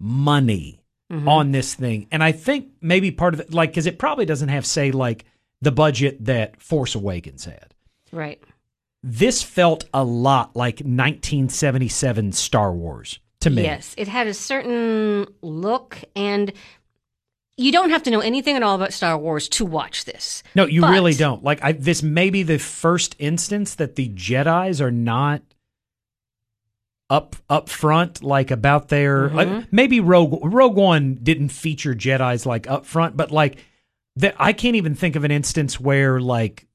money 0.00 0.78
Mm-hmm. 1.10 1.28
on 1.28 1.52
this 1.52 1.74
thing. 1.74 2.06
And 2.10 2.24
I 2.24 2.32
think 2.32 2.68
maybe 2.80 3.10
part 3.10 3.34
of 3.34 3.40
it 3.40 3.52
like 3.52 3.74
cuz 3.74 3.84
it 3.84 3.98
probably 3.98 4.24
doesn't 4.24 4.48
have 4.48 4.64
say 4.64 4.92
like 4.92 5.26
the 5.60 5.70
budget 5.70 6.24
that 6.24 6.62
Force 6.62 6.94
Awakens 6.94 7.44
had 7.44 7.74
Right. 8.10 8.42
this 9.02 9.42
felt 9.42 9.84
a 9.92 10.04
lot 10.04 10.56
like 10.56 10.80
1977 10.80 12.32
Star 12.32 12.72
Wars 12.72 13.18
to 13.40 13.50
me. 13.50 13.62
Yes, 13.62 13.94
it 13.98 14.08
had 14.08 14.26
a 14.26 14.32
certain 14.34 15.26
look, 15.42 15.98
and 16.16 16.52
you 17.62 17.72
don't 17.72 17.90
have 17.90 18.02
to 18.04 18.10
know 18.10 18.20
anything 18.20 18.56
at 18.56 18.62
all 18.62 18.74
about 18.76 18.92
Star 18.92 19.16
Wars 19.16 19.48
to 19.50 19.64
watch 19.64 20.04
this. 20.04 20.42
No, 20.54 20.66
you 20.66 20.80
But- 20.80 20.90
really 20.90 21.14
don't. 21.14 21.42
Like 21.44 21.62
I, 21.62 21.72
this 21.72 22.02
may 22.02 22.30
be 22.30 22.42
the 22.42 22.58
first 22.58 23.16
instance 23.18 23.74
that 23.76 23.96
the 23.96 24.08
Jedi's 24.10 24.80
are 24.80 24.90
not 24.90 25.42
up 27.10 27.36
up 27.50 27.68
front, 27.68 28.22
like 28.22 28.50
about 28.50 28.88
their 28.88 29.28
Mm-hmm. 29.28 29.36
like, 29.36 29.72
maybe 29.72 30.00
Rogue 30.00 30.38
Rogue 30.42 30.76
One 30.76 31.18
didn't 31.22 31.50
feature 31.50 31.94
Jedi's 31.94 32.46
like 32.46 32.68
up 32.70 32.86
front, 32.86 33.16
but 33.16 33.30
like 33.30 33.58
that 34.16 34.34
I 34.38 34.52
can't 34.52 34.76
even 34.76 34.94
think 34.94 35.16
of 35.16 35.24
an 35.24 35.30
instance 35.30 35.78
where 35.78 36.20
like 36.20 36.66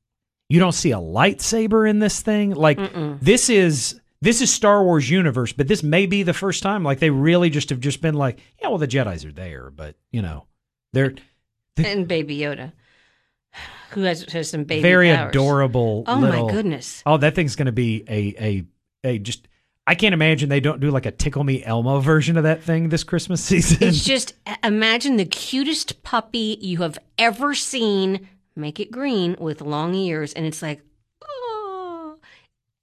you 0.50 0.60
don't 0.60 0.74
see 0.74 0.92
a 0.92 0.98
lightsaber 0.98 1.90
in 1.90 2.00
this 2.00 2.22
thing. 2.22 2.52
Like 2.52 2.80
this 3.22 3.50
is 3.50 4.00
this 4.22 4.42
is 4.42 4.54
Star 4.54 4.84
Wars 4.84 5.10
universe, 5.10 5.54
but 5.54 5.68
this 5.68 5.82
may 5.84 6.06
be 6.06 6.24
the 6.24 6.34
first 6.34 6.62
time 6.64 6.84
like 6.84 7.00
they 7.00 7.10
really 7.10 7.50
just 7.50 7.70
have 7.72 7.80
just 7.80 8.02
been 8.02 8.16
like, 8.16 8.40
yeah, 8.62 8.68
well 8.70 8.78
the 8.78 8.88
Jedi's 8.88 9.26
are 9.26 9.32
there, 9.32 9.72
but 9.72 9.96
you 10.12 10.22
know, 10.22 10.46
they're 10.94 11.14
And 11.78 12.08
Baby 12.08 12.40
Yoda, 12.40 12.72
who 13.92 14.02
has, 14.02 14.24
has 14.32 14.50
some 14.50 14.64
baby 14.64 14.82
very 14.82 15.14
powers. 15.14 15.30
adorable. 15.30 16.04
Oh 16.08 16.18
little, 16.18 16.48
my 16.48 16.52
goodness! 16.52 17.04
Oh, 17.06 17.18
that 17.18 17.36
thing's 17.36 17.56
going 17.56 17.68
to 17.68 17.72
be 17.72 18.04
a 18.08 18.36
a 18.40 18.66
a 19.04 19.20
just. 19.20 19.48
I 19.86 19.96
can't 19.96 20.14
imagine 20.14 20.50
they 20.50 20.60
don't 20.60 20.82
do 20.82 20.92
like 20.92 21.06
a 21.06 21.12
Tickle 21.12 21.46
Me 21.46 21.64
Elmo 21.64 22.02
version 22.02 22.36
of 22.36 22.44
that 22.44 22.62
thing 22.62 22.90
this 22.90 23.06
Christmas 23.06 23.42
season. 23.44 23.78
It's 23.82 24.04
just 24.04 24.34
imagine 24.64 25.18
the 25.18 25.26
cutest 25.26 26.04
puppy 26.04 26.58
you 26.62 26.80
have 26.80 26.98
ever 27.18 27.56
seen. 27.56 28.28
Make 28.56 28.80
it 28.80 28.90
green 28.92 29.36
with 29.40 29.62
long 29.62 29.94
ears, 29.94 30.34
and 30.34 30.44
it's 30.44 30.64
like, 30.64 30.82
oh, 31.22 32.18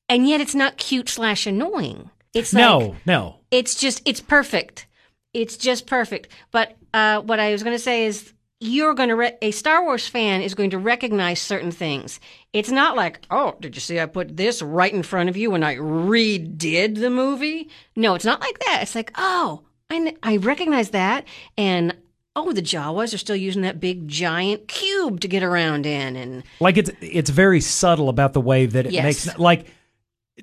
and 0.08 0.28
yet 0.28 0.40
it's 0.40 0.54
not 0.54 0.76
cute 0.76 1.08
slash 1.08 1.48
annoying. 1.48 2.10
It's 2.32 2.52
like, 2.52 2.60
no, 2.60 2.96
no. 3.04 3.36
it's 3.50 3.74
just 3.74 4.00
it's 4.04 4.20
perfect 4.20 4.86
it's 5.34 5.56
just 5.56 5.86
perfect. 5.86 6.28
But 6.52 6.76
uh, 6.94 7.20
what 7.22 7.40
i 7.40 7.50
was 7.52 7.62
going 7.62 7.74
to 7.76 7.82
say 7.82 8.06
is 8.06 8.32
you're 8.60 8.94
going 8.94 9.08
to 9.10 9.16
re- 9.16 9.36
a 9.42 9.50
star 9.50 9.82
wars 9.82 10.06
fan 10.06 10.40
is 10.40 10.54
going 10.54 10.70
to 10.70 10.78
recognize 10.78 11.40
certain 11.40 11.72
things. 11.72 12.20
It's 12.52 12.70
not 12.70 12.96
like 12.96 13.20
oh 13.30 13.56
did 13.60 13.74
you 13.74 13.80
see 13.80 14.00
i 14.00 14.06
put 14.06 14.36
this 14.36 14.62
right 14.62 14.92
in 14.92 15.02
front 15.02 15.28
of 15.28 15.36
you 15.36 15.50
when 15.50 15.64
i 15.64 15.74
redid 15.76 17.00
the 17.00 17.10
movie? 17.10 17.68
No 17.96 18.14
it's 18.14 18.24
not 18.24 18.40
like 18.40 18.58
that. 18.60 18.78
It's 18.82 18.94
like 18.94 19.10
oh 19.16 19.62
i, 19.90 19.98
kn- 19.98 20.16
I 20.22 20.36
recognize 20.38 20.90
that 20.90 21.26
and 21.58 21.94
oh 22.36 22.52
the 22.52 22.62
jawas 22.62 23.12
are 23.14 23.18
still 23.18 23.36
using 23.36 23.62
that 23.62 23.80
big 23.80 24.08
giant 24.08 24.66
cube 24.68 25.20
to 25.20 25.28
get 25.28 25.42
around 25.42 25.84
in 25.86 26.16
and 26.16 26.42
Like 26.60 26.76
it's 26.76 26.90
it's 27.00 27.30
very 27.30 27.60
subtle 27.60 28.08
about 28.08 28.32
the 28.32 28.40
way 28.40 28.66
that 28.66 28.86
it 28.86 28.92
Yes. 28.92 29.04
makes 29.04 29.38
like 29.38 29.66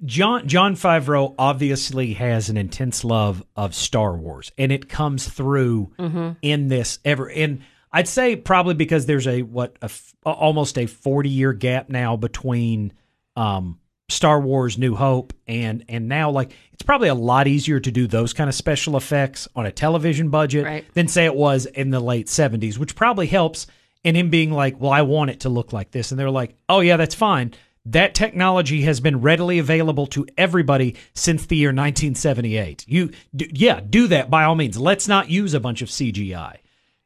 Jon 0.05 0.47
Jon 0.47 0.75
Favreau 0.75 1.35
obviously 1.37 2.13
has 2.13 2.49
an 2.49 2.57
intense 2.57 3.03
love 3.03 3.43
of 3.55 3.75
Star 3.75 4.15
Wars, 4.15 4.51
and 4.57 4.71
it 4.71 4.87
comes 4.89 5.27
through 5.27 5.91
Mm-hmm. 5.99 6.31
in 6.41 6.67
this 6.69 6.99
ever. 7.03 7.29
And 7.29 7.61
I'd 7.91 8.07
say 8.07 8.35
probably 8.37 8.73
because 8.73 9.05
there's 9.05 9.27
a 9.27 9.41
what 9.41 9.77
a 9.81 9.89
almost 10.25 10.77
a 10.77 10.85
forty 10.85 11.29
year 11.29 11.51
gap 11.53 11.89
now 11.89 12.15
between 12.15 12.93
um, 13.35 13.79
Star 14.09 14.39
Wars 14.39 14.77
New 14.77 14.95
Hope 14.95 15.33
and 15.45 15.83
and 15.89 16.07
now 16.07 16.31
like 16.31 16.53
it's 16.71 16.83
probably 16.83 17.09
a 17.09 17.13
lot 17.15 17.47
easier 17.47 17.79
to 17.81 17.91
do 17.91 18.07
those 18.07 18.31
kind 18.33 18.47
of 18.49 18.55
special 18.55 18.95
effects 18.95 19.47
on 19.57 19.65
a 19.65 19.71
television 19.71 20.29
budget 20.29 20.63
Right. 20.65 20.85
than 20.93 21.07
say 21.09 21.25
it 21.25 21.35
was 21.35 21.65
in 21.65 21.89
the 21.89 21.99
late 21.99 22.29
seventies, 22.29 22.79
which 22.79 22.95
probably 22.95 23.27
helps 23.27 23.67
And 24.05 24.15
him 24.17 24.29
being 24.29 24.51
like, 24.51 24.79
well, 24.79 24.91
I 24.91 25.01
want 25.03 25.29
it 25.31 25.41
to 25.41 25.49
look 25.49 25.73
like 25.73 25.91
this, 25.91 26.11
and 26.11 26.19
they're 26.19 26.31
like, 26.31 26.55
oh 26.69 26.79
yeah, 26.79 26.95
that's 26.97 27.13
fine. 27.15 27.53
That 27.85 28.13
technology 28.13 28.81
has 28.83 28.99
been 28.99 29.21
readily 29.21 29.57
available 29.57 30.05
to 30.07 30.27
everybody 30.37 30.95
since 31.15 31.47
the 31.47 31.55
year 31.57 31.69
1978. 31.69 32.85
You, 32.87 33.09
d- 33.35 33.49
yeah, 33.53 33.79
do 33.79 34.05
that 34.07 34.29
by 34.29 34.43
all 34.43 34.53
means. 34.55 34.77
Let's 34.77 35.07
not 35.07 35.31
use 35.31 35.53
a 35.55 35.59
bunch 35.59 35.81
of 35.81 35.89
CGI, 35.89 36.57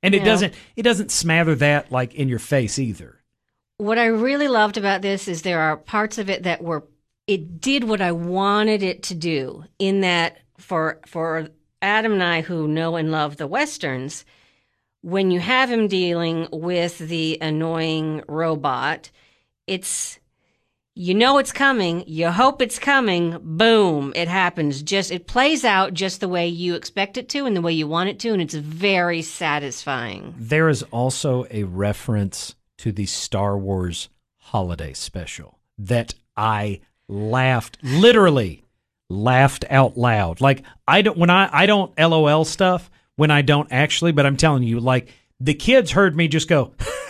and 0.03 0.13
it 0.13 0.19
Yeah. 0.19 0.25
doesn't 0.25 0.53
it 0.75 0.83
doesn't 0.83 1.11
smother 1.11 1.55
that 1.55 1.91
like 1.91 2.13
in 2.13 2.27
your 2.27 2.39
face 2.39 2.77
either. 2.77 3.21
What 3.77 3.97
I 3.97 4.05
really 4.07 4.47
loved 4.49 4.77
about 4.77 5.01
this 5.01 5.27
is 5.27 5.41
there 5.41 5.61
are 5.61 5.77
parts 5.77 6.17
of 6.17 6.29
it 6.29 6.43
that 6.43 6.61
were 6.61 6.83
it 7.27 7.59
did 7.61 7.85
what 7.85 8.01
I 8.01 8.11
wanted 8.11 8.83
it 8.83 9.01
to 9.03 9.15
do 9.15 9.63
in 9.79 10.01
that 10.01 10.37
for 10.57 10.99
for 11.07 11.47
Adam 11.81 12.13
and 12.13 12.23
I 12.23 12.41
who 12.41 12.67
know 12.67 12.97
and 12.97 13.11
love 13.11 13.37
the 13.37 13.47
westerns 13.47 14.25
when 15.01 15.31
you 15.31 15.39
have 15.39 15.69
him 15.71 15.87
dealing 15.87 16.47
with 16.51 16.97
the 16.97 17.37
annoying 17.39 18.23
robot 18.27 19.09
it's 19.67 20.19
you 20.97 21.13
know 21.13 21.37
it's 21.39 21.51
coming. 21.51 22.05
You 22.07 22.31
hope 22.31 22.61
it's 22.61 22.79
coming. 22.79 23.37
Boom. 23.41 24.13
It 24.15 24.29
happens. 24.29 24.81
Just 24.81 25.11
it 25.11 25.27
plays 25.27 25.65
out 25.65 25.93
just 25.93 26.21
the 26.21 26.29
way 26.29 26.47
you 26.47 26.73
expect 26.75 27.17
it 27.17 27.27
to 27.29 27.45
and 27.45 27.55
the 27.55 27.61
way 27.61 27.73
you 27.73 27.85
want 27.85 28.07
it 28.07 28.17
to 28.19 28.29
and 28.29 28.41
it's 28.41 28.53
very 28.53 29.21
satisfying. 29.21 30.33
There 30.37 30.69
is 30.69 30.83
also 30.83 31.45
a 31.51 31.63
reference 31.63 32.55
to 32.77 32.93
the 32.93 33.05
Star 33.05 33.57
Wars 33.57 34.07
holiday 34.37 34.93
special 34.93 35.59
that 35.77 36.13
I 36.37 36.79
laughed 37.09 37.77
literally 37.83 38.63
laughed 39.09 39.65
out 39.69 39.97
loud. 39.97 40.39
Like 40.39 40.63
I 40.87 41.01
don't 41.01 41.17
when 41.17 41.29
I 41.29 41.49
I 41.51 41.65
don't 41.65 41.91
LOL 41.99 42.45
stuff 42.45 42.89
when 43.17 43.31
I 43.31 43.41
don't 43.41 43.67
actually, 43.69 44.13
but 44.13 44.25
I'm 44.25 44.37
telling 44.37 44.63
you 44.63 44.79
like 44.79 45.09
the 45.41 45.53
kids 45.53 45.91
heard 45.91 46.15
me 46.15 46.29
just 46.29 46.47
go 46.47 46.73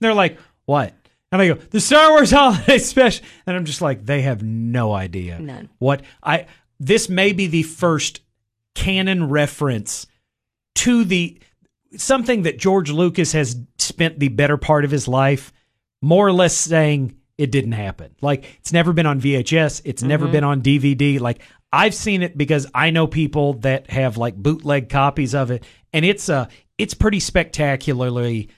they're 0.00 0.12
like, 0.14 0.38
"What?" 0.66 0.92
And 1.32 1.40
I 1.40 1.48
go, 1.48 1.54
"The 1.54 1.80
Star 1.80 2.10
Wars 2.10 2.30
holiday 2.30 2.78
special." 2.78 3.24
And 3.46 3.56
I'm 3.56 3.64
just 3.64 3.80
like, 3.80 4.04
they 4.04 4.22
have 4.22 4.42
no 4.42 4.92
idea 4.92 5.40
None. 5.40 5.70
what 5.78 6.02
I 6.22 6.46
this 6.78 7.08
may 7.08 7.32
be 7.32 7.46
the 7.46 7.62
first 7.62 8.20
canon 8.74 9.28
reference 9.28 10.06
to 10.76 11.04
the 11.04 11.40
something 11.96 12.42
that 12.42 12.58
George 12.58 12.90
Lucas 12.90 13.32
has 13.32 13.56
spent 13.78 14.18
the 14.18 14.28
better 14.28 14.56
part 14.56 14.84
of 14.84 14.90
his 14.90 15.08
life 15.08 15.52
more 16.00 16.26
or 16.26 16.32
less 16.32 16.56
saying 16.56 17.16
it 17.38 17.50
didn't 17.50 17.72
happen. 17.72 18.14
Like 18.20 18.44
it's 18.60 18.72
never 18.72 18.92
been 18.92 19.06
on 19.06 19.20
VHS, 19.20 19.82
it's 19.84 20.02
never 20.02 20.28
been 20.28 20.44
on 20.44 20.62
DVD. 20.62 21.18
Like 21.20 21.40
I've 21.72 21.94
seen 21.94 22.22
it 22.22 22.36
because 22.36 22.66
I 22.74 22.90
know 22.90 23.06
people 23.06 23.54
that 23.54 23.90
have 23.90 24.16
like 24.16 24.36
bootleg 24.36 24.88
copies 24.88 25.34
of 25.34 25.50
it 25.50 25.64
and 25.92 26.04
it's 26.04 26.28
uh 26.28 26.46
it's 26.78 26.94
pretty 26.94 27.20
spectacularly 27.20 28.50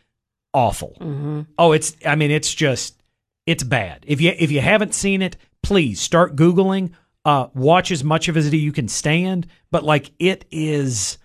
awful. 0.55 1.45
Oh, 1.59 1.73
it's 1.73 1.97
I 2.07 2.15
mean 2.15 2.31
it's 2.31 2.55
just 2.55 3.03
it's 3.47 3.63
bad. 3.63 4.05
If 4.07 4.21
you 4.21 4.33
if 4.39 4.51
you 4.51 4.61
haven't 4.61 4.95
seen 4.95 5.21
it, 5.21 5.37
please 5.63 6.01
start 6.01 6.37
googling. 6.37 6.93
Uh, 7.27 7.49
watch 7.55 7.91
as 7.91 8.05
much 8.05 8.29
of 8.29 8.37
it 8.37 8.41
as 8.41 8.53
you 8.55 8.73
can 8.73 8.89
stand. 8.89 9.47
But 9.71 9.83
like 9.85 10.13
it 10.19 10.45
is 10.51 11.19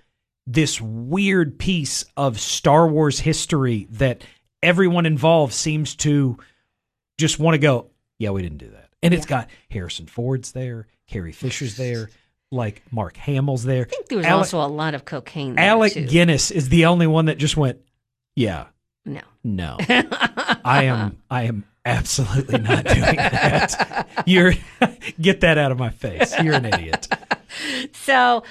this 0.48 0.82
weird 0.82 1.60
piece 1.60 2.06
of 2.18 2.40
Star 2.40 2.88
Wars 2.88 3.20
history 3.20 3.88
that 3.92 4.24
everyone 4.64 5.06
involved 5.06 5.54
seems 5.54 5.96
to 5.98 6.38
just 7.18 7.40
want 7.40 7.54
to 7.56 7.60
go. 7.60 7.92
Yeah, 8.18 8.32
we 8.32 8.42
didn't 8.42 8.58
do 8.58 8.70
that. 8.72 8.90
And 9.02 9.14
it's 9.14 9.26
got 9.26 9.50
Harrison 9.72 10.08
Ford's 10.08 10.52
there, 10.52 10.88
Carrie 11.08 11.32
Fisher's 11.32 11.78
there, 11.78 12.10
like 12.52 12.82
Mark 12.92 13.16
Hamill's 13.16 13.64
there. 13.64 13.84
I 13.86 13.90
think 13.90 14.08
there 14.08 14.18
was 14.18 14.28
Alec- 14.28 14.40
also 14.40 14.62
a 14.62 14.68
lot 14.68 14.94
of 14.94 15.06
cocaine 15.06 15.56
there 15.56 15.66
Alec 15.66 15.94
too. 15.94 16.06
Guinness 16.06 16.52
is 16.52 16.68
the 16.70 16.86
only 16.86 17.08
one 17.08 17.26
that 17.26 17.38
just 17.38 17.56
went. 17.56 17.80
Yeah, 18.36 18.66
no 19.44 19.78
I 20.66 20.84
am. 20.84 21.18
I 21.30 21.44
am 21.44 21.66
absolutely 21.86 22.60
not 22.60 22.86
doing 22.86 23.16
that. 23.16 24.08
You're 24.26 24.54
get 25.22 25.42
that 25.42 25.58
out 25.58 25.72
of 25.72 25.80
my 25.80 25.90
face. 25.90 26.34
You're 26.42 26.56
an 26.56 26.66
idiot. 26.66 27.08
So 27.94 28.44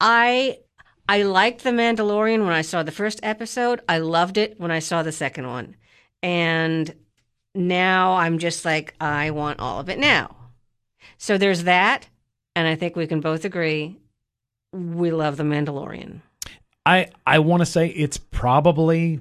I 0.00 0.58
I 1.08 1.22
liked 1.22 1.62
The 1.62 1.70
Mandalorian 1.70 2.40
when 2.40 2.52
I 2.52 2.62
saw 2.62 2.82
the 2.82 2.90
first 2.90 3.20
episode. 3.22 3.80
I 3.88 3.98
loved 3.98 4.38
it 4.38 4.58
when 4.58 4.72
I 4.72 4.80
saw 4.80 5.04
the 5.04 5.12
second 5.12 5.46
one. 5.46 5.76
And 6.20 6.92
now 7.54 8.14
I'm 8.14 8.38
just 8.38 8.64
like 8.64 8.94
I 9.00 9.30
want 9.30 9.60
all 9.60 9.78
of 9.78 9.88
it 9.88 9.98
now. 10.00 10.34
So 11.16 11.38
there's 11.38 11.62
that, 11.64 12.08
and 12.56 12.66
I 12.66 12.74
think 12.74 12.96
we 12.96 13.06
can 13.06 13.20
both 13.20 13.44
agree 13.44 13.98
we 14.72 15.10
love 15.10 15.36
The 15.36 15.44
Mandalorian. 15.44 16.20
I 16.84 17.08
I 17.26 17.38
want 17.38 17.60
to 17.60 17.66
say 17.66 17.86
it's 17.88 18.16
probably 18.16 19.20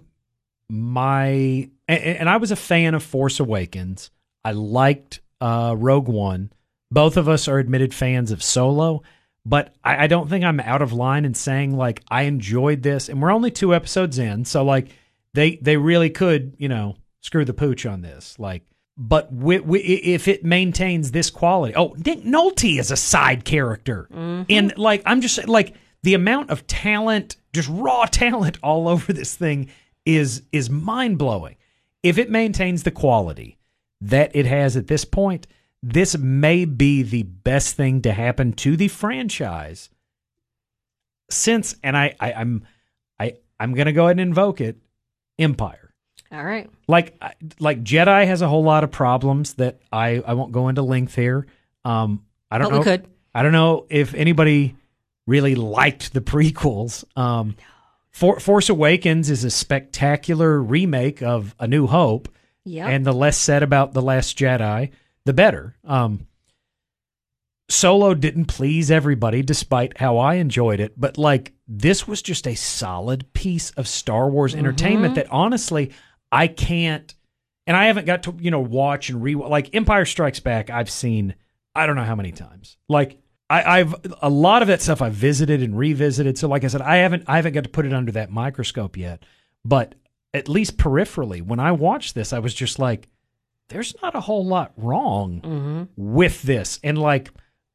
my 0.71 1.69
and, 1.87 2.03
and 2.03 2.29
I 2.29 2.37
was 2.37 2.51
a 2.51 2.55
fan 2.55 2.93
of 2.95 3.03
Force 3.03 3.39
Awakens. 3.39 4.09
I 4.43 4.53
liked 4.53 5.19
uh, 5.41 5.75
Rogue 5.77 6.07
One, 6.07 6.51
both 6.89 7.17
of 7.17 7.27
us 7.27 7.47
are 7.47 7.59
admitted 7.59 7.93
fans 7.93 8.31
of 8.31 8.41
Solo, 8.41 9.03
but 9.45 9.75
I, 9.83 10.05
I 10.05 10.07
don't 10.07 10.29
think 10.29 10.45
I'm 10.45 10.59
out 10.61 10.81
of 10.81 10.93
line 10.93 11.25
in 11.25 11.33
saying 11.33 11.75
like 11.75 12.01
I 12.09 12.23
enjoyed 12.23 12.83
this, 12.83 13.09
and 13.09 13.21
we're 13.21 13.31
only 13.33 13.51
two 13.51 13.75
episodes 13.75 14.17
in, 14.17 14.45
so 14.45 14.63
like 14.63 14.87
they 15.33 15.57
they 15.57 15.75
really 15.77 16.09
could 16.09 16.55
you 16.57 16.69
know 16.69 16.95
screw 17.19 17.43
the 17.45 17.53
pooch 17.53 17.85
on 17.85 18.01
this, 18.01 18.39
like. 18.39 18.63
But 18.97 19.31
wi- 19.35 19.61
wi- 19.61 19.81
if 19.83 20.27
it 20.27 20.43
maintains 20.43 21.11
this 21.11 21.29
quality, 21.29 21.73
oh, 21.75 21.95
Nick 22.05 22.23
Nolte 22.23 22.77
is 22.77 22.91
a 22.91 22.97
side 22.97 23.45
character, 23.45 24.07
and 24.49 24.77
like 24.77 25.01
I'm 25.05 25.21
just 25.21 25.47
like 25.47 25.75
the 26.03 26.13
amount 26.13 26.49
of 26.49 26.67
talent, 26.67 27.37
just 27.53 27.69
raw 27.71 28.05
talent, 28.11 28.59
all 28.61 28.87
over 28.87 29.11
this 29.13 29.33
thing 29.33 29.69
is 30.05 30.43
is 30.51 30.69
mind 30.69 31.17
blowing. 31.17 31.55
If 32.03 32.17
it 32.17 32.29
maintains 32.31 32.83
the 32.83 32.91
quality 32.91 33.57
that 34.01 34.35
it 34.35 34.45
has 34.45 34.75
at 34.75 34.87
this 34.87 35.05
point, 35.05 35.45
this 35.83 36.17
may 36.17 36.65
be 36.65 37.03
the 37.03 37.23
best 37.23 37.75
thing 37.75 38.01
to 38.01 38.11
happen 38.13 38.53
to 38.53 38.75
the 38.75 38.87
franchise 38.87 39.89
since 41.29 41.75
and 41.83 41.97
I, 41.97 42.15
I 42.19 42.33
I'm 42.33 42.65
I 43.19 43.35
I'm 43.59 43.73
gonna 43.73 43.93
go 43.93 44.05
ahead 44.05 44.17
and 44.17 44.21
invoke 44.21 44.61
it 44.61 44.77
Empire. 45.39 45.93
All 46.31 46.43
right. 46.43 46.69
Like 46.87 47.21
like 47.59 47.83
Jedi 47.83 48.25
has 48.25 48.41
a 48.41 48.47
whole 48.47 48.63
lot 48.63 48.83
of 48.83 48.91
problems 48.91 49.55
that 49.55 49.79
I 49.91 50.21
I 50.25 50.33
won't 50.33 50.51
go 50.51 50.67
into 50.67 50.81
length 50.81 51.15
here. 51.15 51.47
Um 51.83 52.25
I 52.49 52.57
don't 52.57 52.69
But 52.69 52.71
we 52.71 52.77
know 52.79 52.83
could. 52.83 53.07
I 53.33 53.43
don't 53.43 53.53
know 53.53 53.85
if 53.89 54.13
anybody 54.13 54.75
really 55.25 55.55
liked 55.55 56.13
the 56.13 56.21
prequels. 56.21 57.03
Um 57.17 57.55
For, 58.11 58.39
Force 58.39 58.69
Awakens 58.69 59.29
is 59.29 59.43
a 59.43 59.49
spectacular 59.49 60.61
remake 60.61 61.21
of 61.21 61.55
A 61.59 61.67
New 61.67 61.87
Hope 61.87 62.27
Yep. 62.65 62.87
and 62.89 63.05
the 63.05 63.13
less 63.13 63.37
said 63.37 63.63
about 63.63 63.93
the 63.93 64.01
last 64.03 64.37
jedi 64.37 64.91
the 65.25 65.33
better. 65.33 65.75
Um 65.83 66.27
solo 67.69 68.13
didn't 68.13 68.45
please 68.45 68.91
everybody 68.91 69.41
despite 69.41 69.97
how 69.97 70.17
i 70.17 70.35
enjoyed 70.35 70.81
it 70.81 70.91
but 70.99 71.17
like 71.17 71.53
this 71.69 72.05
was 72.05 72.21
just 72.21 72.45
a 72.45 72.53
solid 72.53 73.31
piece 73.31 73.69
of 73.71 73.87
star 73.87 74.29
wars 74.29 74.53
entertainment 74.53 75.15
that 75.15 75.31
honestly 75.31 75.89
i 76.33 76.47
can't 76.47 77.15
and 77.65 77.77
i 77.77 77.85
haven't 77.85 78.05
got 78.05 78.23
to 78.23 78.35
you 78.41 78.51
know 78.51 78.59
watch 78.59 79.09
and 79.09 79.23
re 79.23 79.35
like 79.35 79.73
empire 79.73 80.03
strikes 80.03 80.41
back 80.41 80.69
i've 80.69 80.89
seen 80.89 81.33
i 81.73 81.85
don't 81.85 81.95
know 81.95 82.03
how 82.03 82.15
many 82.15 82.33
times. 82.33 82.75
Like 82.89 83.17
I, 83.51 83.79
I've 83.79 83.95
a 84.21 84.29
lot 84.29 84.61
of 84.61 84.67
that 84.69 84.81
stuff 84.81 85.01
I've 85.01 85.13
visited 85.13 85.61
and 85.61 85.77
revisited. 85.77 86.37
So, 86.37 86.47
like 86.47 86.63
I 86.63 86.67
said, 86.67 86.81
I 86.81 86.97
haven't 86.97 87.23
I 87.27 87.35
haven't 87.35 87.53
got 87.53 87.63
to 87.63 87.69
put 87.69 87.85
it 87.85 87.93
under 87.93 88.11
that 88.13 88.31
microscope 88.31 88.95
yet. 88.97 89.23
But 89.65 89.95
at 90.33 90.47
least 90.47 90.77
peripherally, 90.77 91.41
when 91.41 91.59
I 91.59 91.71
watched 91.73 92.15
this, 92.15 92.31
I 92.33 92.39
was 92.39 92.53
just 92.53 92.79
like, 92.79 93.09
"There's 93.69 93.93
not 94.01 94.15
a 94.15 94.21
whole 94.21 94.45
lot 94.45 94.71
wrong 94.77 95.41
Mm-hmm. 95.41 95.83
with 95.97 96.41
this," 96.43 96.79
and 96.83 96.97
like, 96.97 97.31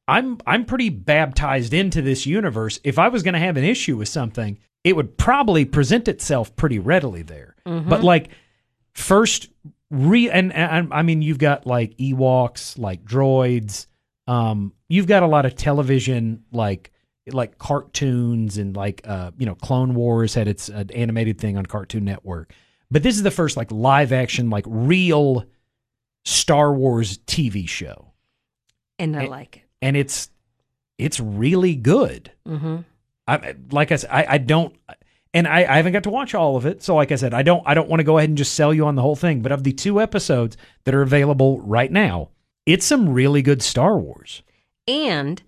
I'm 0.09 0.39
I'm 0.47 0.65
pretty 0.65 0.89
baptized 0.89 1.75
into 1.75 2.01
this 2.03 2.25
universe. 2.27 2.81
If 2.83 2.99
I 2.99 3.09
was 3.09 3.23
going 3.23 3.35
to 3.35 3.41
have 3.41 3.57
an 3.57 3.65
issue 3.65 3.97
with 3.99 4.09
something, 4.09 4.59
it 4.85 4.97
would 4.97 5.19
probably 5.19 5.65
present 5.65 6.09
itself 6.09 6.57
pretty 6.57 6.79
readily 6.79 7.23
there. 7.23 7.55
But 7.65 8.03
like, 8.05 8.31
first 8.95 9.49
re 9.91 10.31
and, 10.31 10.53
and 10.53 10.93
I 10.93 11.03
mean, 11.03 11.23
you've 11.23 11.39
got 11.39 11.67
like 11.67 11.97
Ewoks, 11.99 12.79
like 12.79 13.05
droids. 13.05 13.87
Um, 14.27 14.73
you've 14.89 15.07
got 15.07 15.23
a 15.23 15.27
lot 15.27 15.47
of 15.47 15.55
television, 15.55 16.45
like 16.53 16.91
like 17.33 17.59
cartoons 17.59 18.57
and 18.59 18.77
like 18.77 19.03
uh, 19.05 19.31
you 19.39 19.47
know, 19.47 19.55
Clone 19.57 19.95
Wars 19.95 20.35
had 20.35 20.49
its 20.49 20.69
uh, 20.71 20.85
animated 20.95 21.39
thing 21.39 21.57
on 21.57 21.67
Cartoon 21.67 22.05
Network. 22.05 22.53
But 22.91 23.03
this 23.03 23.17
is 23.17 23.23
the 23.23 23.31
first 23.31 23.57
like 23.57 23.71
live 23.73 24.13
action, 24.13 24.49
like 24.51 24.65
real 24.69 25.45
Star 26.25 26.73
Wars 26.73 27.19
TV 27.19 27.69
show, 27.69 28.13
and 28.99 29.17
I 29.17 29.25
Eh, 29.25 29.29
like 29.29 29.57
it. 29.59 29.63
and 29.83 29.97
it's 29.97 30.31
it's 30.99 31.21
really 31.21 31.75
good. 31.77 32.33
Mm-hmm. 32.49 32.77
I 33.29 33.55
like 33.71 33.93
I 33.93 33.97
said, 33.97 34.11
I, 34.13 34.27
I 34.31 34.39
don't, 34.39 34.75
and 35.35 35.47
I, 35.49 35.59
I 35.61 35.77
haven't 35.77 35.93
got 35.93 36.05
to 36.05 36.11
watch 36.11 36.35
all 36.35 36.57
of 36.57 36.65
it. 36.65 36.83
So 36.83 36.95
like 36.95 37.11
I 37.13 37.17
said, 37.17 37.35
I 37.35 37.43
don't 37.43 37.63
I 37.67 37.75
don't 37.75 37.89
want 37.89 38.01
to 38.01 38.05
go 38.05 38.19
ahead 38.19 38.29
and 38.31 38.39
just 38.39 38.55
sell 38.55 38.73
you 38.73 38.87
on 38.87 38.95
the 38.95 39.03
whole 39.03 39.17
thing. 39.17 39.41
But 39.43 39.51
of 39.53 39.65
the 39.65 39.73
two 39.73 40.01
episodes 40.01 40.57
that 40.85 40.95
are 40.95 41.03
available 41.03 41.61
right 41.61 41.91
now, 41.91 42.31
it's 42.67 42.85
some 42.85 43.09
really 43.09 43.43
good 43.43 43.63
Star 43.63 43.99
Wars. 43.99 44.43
And 44.89 45.43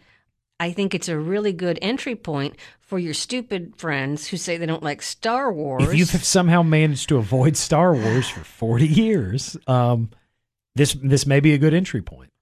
I 0.61 0.73
think 0.73 0.95
it's 0.95 1.09
a 1.09 1.19
really 1.19 1.53
good 1.53 1.79
entry 1.83 2.17
point 2.17 2.57
for 2.81 2.99
your 2.99 3.15
stupid 3.15 3.75
friends 3.77 4.29
who 4.29 4.37
say 4.37 4.57
they 4.57 4.67
don't 4.67 4.83
like 4.83 5.03
Star 5.03 5.53
Wars. 5.53 5.85
If 5.85 5.95
you've 5.95 6.09
somehow 6.09 6.63
managed 6.63 7.09
to 7.11 7.19
avoid 7.19 7.57
Star 7.57 7.95
Wars 7.95 8.29
for 8.29 8.41
forty 8.45 8.87
years, 8.89 9.57
um, 9.67 10.11
this 10.75 10.97
this 11.03 11.27
may 11.27 11.41
be 11.41 11.53
a 11.53 11.59
good 11.59 11.75
entry 11.75 12.03
point. 12.03 12.33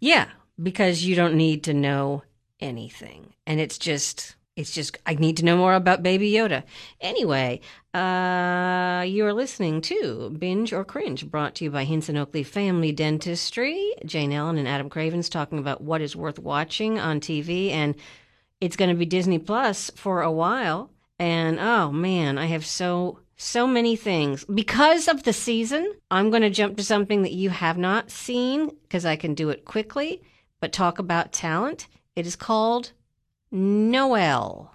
yeah, 0.00 0.28
because 0.60 1.04
you 1.04 1.14
don't 1.14 1.34
need 1.34 1.64
to 1.64 1.74
know 1.74 2.22
anything. 2.60 3.34
And 3.46 3.60
it's 3.60 3.78
just 3.78 4.36
it's 4.60 4.72
just 4.72 4.98
I 5.06 5.14
need 5.14 5.38
to 5.38 5.44
know 5.44 5.56
more 5.56 5.74
about 5.74 6.02
Baby 6.02 6.32
Yoda. 6.32 6.62
Anyway, 7.00 7.60
uh 7.94 9.04
you're 9.06 9.32
listening 9.32 9.80
to 9.82 10.30
Binge 10.38 10.72
or 10.72 10.84
Cringe, 10.84 11.28
brought 11.30 11.54
to 11.56 11.64
you 11.64 11.70
by 11.70 11.84
Hinson 11.84 12.16
Oakley 12.16 12.42
Family 12.42 12.92
Dentistry. 12.92 13.92
Jane 14.04 14.32
Ellen 14.32 14.58
and 14.58 14.68
Adam 14.68 14.88
Cravens 14.88 15.28
talking 15.28 15.58
about 15.58 15.80
what 15.80 16.00
is 16.00 16.14
worth 16.14 16.38
watching 16.38 16.98
on 16.98 17.20
TV 17.20 17.70
and 17.70 17.94
it's 18.60 18.76
going 18.76 18.90
to 18.90 18.96
be 18.96 19.06
Disney 19.06 19.38
Plus 19.38 19.90
for 19.96 20.22
a 20.22 20.30
while. 20.30 20.90
And 21.18 21.58
oh 21.58 21.90
man, 21.90 22.38
I 22.38 22.46
have 22.46 22.66
so 22.66 23.20
so 23.36 23.66
many 23.66 23.96
things 23.96 24.44
because 24.44 25.08
of 25.08 25.22
the 25.22 25.32
season. 25.32 25.94
I'm 26.10 26.28
going 26.28 26.42
to 26.42 26.50
jump 26.50 26.76
to 26.76 26.84
something 26.84 27.22
that 27.22 27.32
you 27.32 27.48
have 27.48 27.78
not 27.78 28.10
seen 28.10 28.68
because 28.82 29.06
I 29.06 29.16
can 29.16 29.32
do 29.34 29.48
it 29.48 29.64
quickly. 29.64 30.22
But 30.60 30.74
talk 30.74 30.98
about 30.98 31.32
talent. 31.32 31.88
It 32.14 32.26
is 32.26 32.36
called 32.36 32.92
Noelle, 33.52 34.74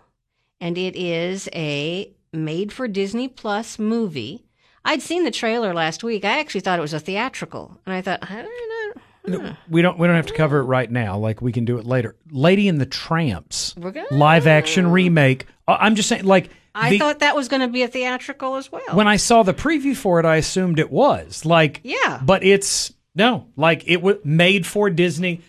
and 0.60 0.78
it 0.78 0.96
is 0.96 1.50
a 1.54 2.12
made 2.34 2.72
for 2.74 2.88
Disney 2.88 3.28
Plus 3.28 3.80
movie. 3.80 4.46
I'd 4.84 5.02
seen 5.02 5.24
the 5.24 5.32
trailer 5.32 5.74
last 5.74 6.04
week. 6.04 6.26
I 6.26 6.40
actually 6.40 6.62
thought 6.62 6.78
it 6.80 6.82
was 6.84 6.94
a 6.94 7.00
theatrical, 7.00 7.80
and 7.86 7.96
I 7.96 8.02
thought, 8.02 8.20
I 8.30 8.36
don't 8.36 8.46
know. 8.46 9.56
We 9.72 9.82
don't 9.82 9.98
we 9.98 10.06
don't 10.06 10.16
have 10.16 10.28
to 10.28 10.34
cover 10.36 10.60
it 10.60 10.66
right 10.66 10.90
now. 10.92 11.18
Like 11.18 11.42
we 11.42 11.52
can 11.52 11.66
do 11.66 11.80
it 11.80 11.86
later. 11.86 12.16
Lady 12.30 12.68
and 12.68 12.80
the 12.80 12.86
Tramps 12.86 13.74
We're 13.76 13.90
gonna- 13.90 14.06
live 14.12 14.46
action 14.46 14.92
remake. 14.92 15.48
Uh, 15.68 15.78
I'm 15.80 15.96
just 15.96 16.08
saying, 16.10 16.26
like 16.26 16.52
I 16.76 16.92
the- 16.92 17.00
thought 17.00 17.20
that 17.20 17.36
was 17.36 17.48
going 17.48 17.62
to 17.64 17.68
be 17.68 17.82
a 17.82 17.88
theatrical 17.88 18.56
as 18.58 18.72
well. 18.72 18.84
when 18.94 19.08
I 19.08 19.16
saw 19.16 19.42
the 19.42 19.54
preview 19.56 19.96
for 19.96 20.20
it, 20.20 20.26
I 20.26 20.36
assumed 20.36 20.78
it 20.78 20.92
was 20.92 21.44
like, 21.44 21.80
Yeah. 21.84 22.20
but 22.24 22.44
it's 22.44 22.94
no, 23.16 23.48
like 23.56 23.84
it 23.88 24.04
was 24.04 24.18
made 24.24 24.68
for 24.68 24.92
Disney. 24.92 25.42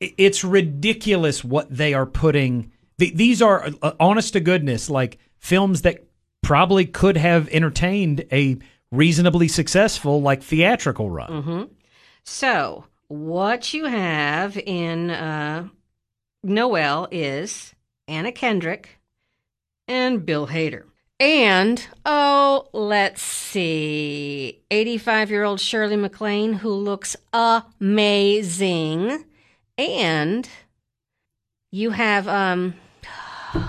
It's 0.00 0.44
ridiculous 0.44 1.42
what 1.42 1.74
they 1.74 1.94
are 1.94 2.06
putting. 2.06 2.72
These 2.98 3.40
are 3.42 3.70
uh, 3.82 3.92
honest 4.00 4.32
to 4.34 4.40
goodness, 4.40 4.90
like 4.90 5.18
films 5.38 5.82
that 5.82 6.04
probably 6.42 6.84
could 6.86 7.16
have 7.16 7.48
entertained 7.48 8.24
a 8.30 8.58
reasonably 8.90 9.48
successful 9.48 10.22
like 10.22 10.42
theatrical 10.42 11.10
run. 11.10 11.30
So, 12.24 12.84
what 13.08 13.72
you 13.74 13.84
have 13.86 14.56
in 14.56 15.10
uh, 15.10 15.68
Noelle 16.42 17.08
is 17.10 17.74
Anna 18.08 18.32
Kendrick 18.32 18.98
and 19.88 20.24
Bill 20.26 20.48
Hader. 20.48 20.84
And, 21.18 21.86
oh, 22.04 22.68
let's 22.72 23.22
see, 23.22 24.60
85 24.70 25.30
year 25.30 25.44
old 25.44 25.60
Shirley 25.60 25.96
MacLaine, 25.96 26.52
who 26.54 26.70
looks 26.70 27.16
amazing. 27.32 29.24
And 29.78 30.48
you 31.70 31.90
have, 31.90 32.26
um, 32.28 32.74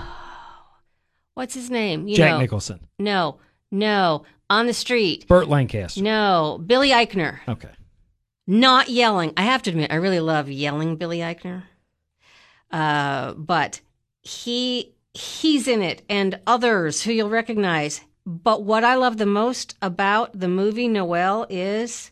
what's 1.34 1.54
his 1.54 1.70
name? 1.70 2.08
You 2.08 2.16
Jack 2.16 2.32
know, 2.32 2.38
Nicholson, 2.40 2.80
No, 2.98 3.38
no, 3.70 4.24
on 4.48 4.66
the 4.66 4.74
street. 4.74 5.28
Burt 5.28 5.48
Lancaster. 5.48 6.02
No, 6.02 6.60
Billy 6.64 6.90
Eichner 6.90 7.40
Okay, 7.46 7.70
not 8.46 8.88
yelling. 8.88 9.32
I 9.36 9.42
have 9.42 9.62
to 9.64 9.70
admit, 9.70 9.92
I 9.92 9.96
really 9.96 10.20
love 10.20 10.48
yelling 10.50 10.96
Billy 10.96 11.18
Eichner. 11.18 11.64
Uh, 12.70 13.34
but 13.34 13.80
he 14.22 14.94
he's 15.12 15.68
in 15.68 15.82
it, 15.82 16.02
and 16.08 16.40
others 16.46 17.02
who 17.02 17.12
you'll 17.12 17.30
recognize. 17.30 18.00
But 18.24 18.62
what 18.62 18.84
I 18.84 18.94
love 18.94 19.16
the 19.16 19.26
most 19.26 19.74
about 19.80 20.38
the 20.38 20.48
movie 20.48 20.88
Noelle 20.88 21.46
is 21.48 22.10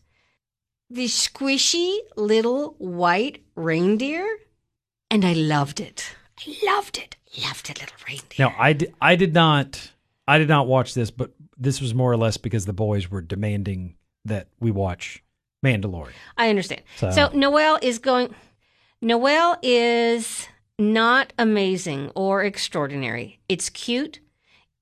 the 0.90 1.06
squishy 1.06 1.98
little 2.16 2.74
white 2.78 3.42
reindeer, 3.54 4.38
and 5.10 5.24
I 5.24 5.32
loved 5.32 5.80
it. 5.80 6.14
I 6.46 6.54
loved 6.64 6.98
it. 6.98 7.16
Loved 7.42 7.68
it, 7.70 7.80
little 7.80 7.96
reindeer. 8.08 8.26
now 8.38 8.54
I 8.58 8.72
di- 8.72 8.92
I 9.00 9.16
did 9.16 9.34
not 9.34 9.92
I 10.28 10.38
did 10.38 10.48
not 10.48 10.66
watch 10.66 10.94
this, 10.94 11.10
but 11.10 11.32
this 11.58 11.80
was 11.80 11.94
more 11.94 12.10
or 12.10 12.16
less 12.16 12.36
because 12.36 12.66
the 12.66 12.72
boys 12.72 13.10
were 13.10 13.20
demanding 13.20 13.96
that 14.24 14.48
we 14.60 14.70
watch 14.70 15.22
Mandalorian. 15.64 16.12
I 16.36 16.48
understand. 16.50 16.82
So- 16.96 17.10
So, 17.10 17.28
Noelle 17.34 17.78
is 17.82 17.98
going. 17.98 18.34
Noelle 19.02 19.56
is 19.62 20.48
not 20.78 21.32
amazing 21.38 22.10
or 22.14 22.42
extraordinary. 22.44 23.40
It's 23.48 23.68
cute. 23.70 24.20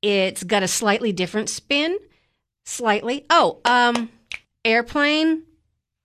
It's 0.03 0.43
got 0.45 0.63
a 0.63 0.69
slightly 0.69 1.13
different 1.13 1.49
spin. 1.49 1.99
Slightly. 2.65 3.27
Oh, 3.31 3.61
um, 3.65 4.11
airplane, 4.65 5.43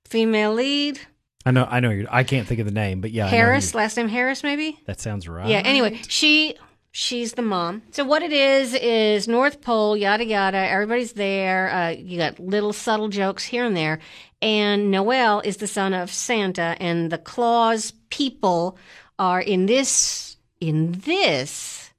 female 0.10 0.54
lead, 0.54 1.00
I 1.46 1.52
know. 1.52 1.66
I 1.70 1.80
know. 1.80 1.90
You're, 1.90 2.08
I 2.14 2.24
can't 2.24 2.48
think 2.48 2.60
of 2.60 2.66
the 2.66 2.72
name, 2.74 3.00
but 3.02 3.12
yeah, 3.12 3.24
I 3.28 3.32
know 3.32 3.38
Harris, 3.38 3.74
you- 3.74 3.78
last 3.78 3.96
name 3.98 4.10
Harris, 4.10 4.44
maybe. 4.44 4.80
that 4.86 5.00
sounds 5.00 5.28
right. 5.28 5.48
Yeah. 5.48 5.62
Anyway, 5.64 6.00
she 6.08 6.56
she's 6.92 7.34
the 7.34 7.42
mom. 7.42 7.82
So 7.92 8.04
what 8.04 8.22
it 8.24 8.34
is 8.34 8.74
is 8.74 9.28
North 9.28 9.62
Pole, 9.62 9.96
yada 9.96 10.26
yada. 10.26 10.58
Everybody's 10.58 11.14
there. 11.14 11.70
Uh, 11.72 11.90
you 11.90 12.18
got 12.18 12.40
little 12.40 12.74
subtle 12.74 13.08
jokes 13.10 13.44
here 13.46 13.64
and 13.66 13.76
there. 13.78 14.00
And 14.42 14.90
Noelle 14.90 15.42
is 15.42 15.58
the 15.58 15.68
son 15.68 15.94
of 15.94 16.10
Santa, 16.12 16.76
and 16.80 17.12
the 17.12 17.18
Claus 17.18 17.92
people 18.10 18.78
are 19.18 19.42
in 19.42 19.66
this 19.66 20.38
in 20.62 20.94
this 21.06 21.92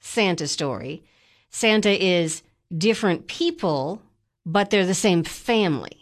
Santa 0.00 0.46
story. 0.48 1.02
Santa 1.50 1.90
is 1.90 2.42
different 2.76 3.26
people, 3.28 4.00
but 4.46 4.70
they're 4.70 4.86
the 4.86 4.94
same 4.94 5.24
family, 5.24 5.97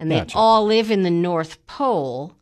and 0.00 0.10
they 0.10 0.18
Gotcha. 0.18 0.36
all 0.38 0.64
live 0.64 0.90
in 0.90 1.02
the 1.02 1.10
North 1.10 1.64
Pole 1.66 2.34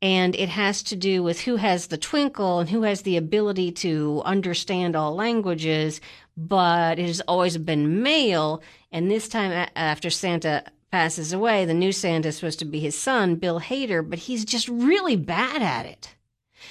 and 0.00 0.34
it 0.34 0.48
has 0.48 0.82
to 0.84 0.96
do 0.96 1.22
with 1.22 1.42
who 1.42 1.56
has 1.56 1.86
the 1.86 1.96
twinkle 1.96 2.58
and 2.58 2.70
who 2.70 2.82
has 2.82 3.02
the 3.02 3.16
ability 3.16 3.70
to 3.70 4.20
understand 4.24 4.96
all 4.96 5.14
languages 5.14 6.00
but 6.36 6.98
it 6.98 7.06
has 7.06 7.20
always 7.22 7.56
been 7.58 8.02
male 8.02 8.62
and 8.90 9.10
this 9.10 9.28
time 9.28 9.68
after 9.76 10.10
santa 10.10 10.64
passes 10.90 11.32
away 11.32 11.64
the 11.64 11.74
new 11.74 11.92
santa 11.92 12.28
is 12.28 12.36
supposed 12.36 12.58
to 12.58 12.64
be 12.64 12.80
his 12.80 12.98
son 12.98 13.36
bill 13.36 13.60
hader 13.60 14.08
but 14.08 14.18
he's 14.18 14.44
just 14.44 14.66
really 14.68 15.14
bad 15.16 15.62
at 15.62 15.86
it 15.86 16.16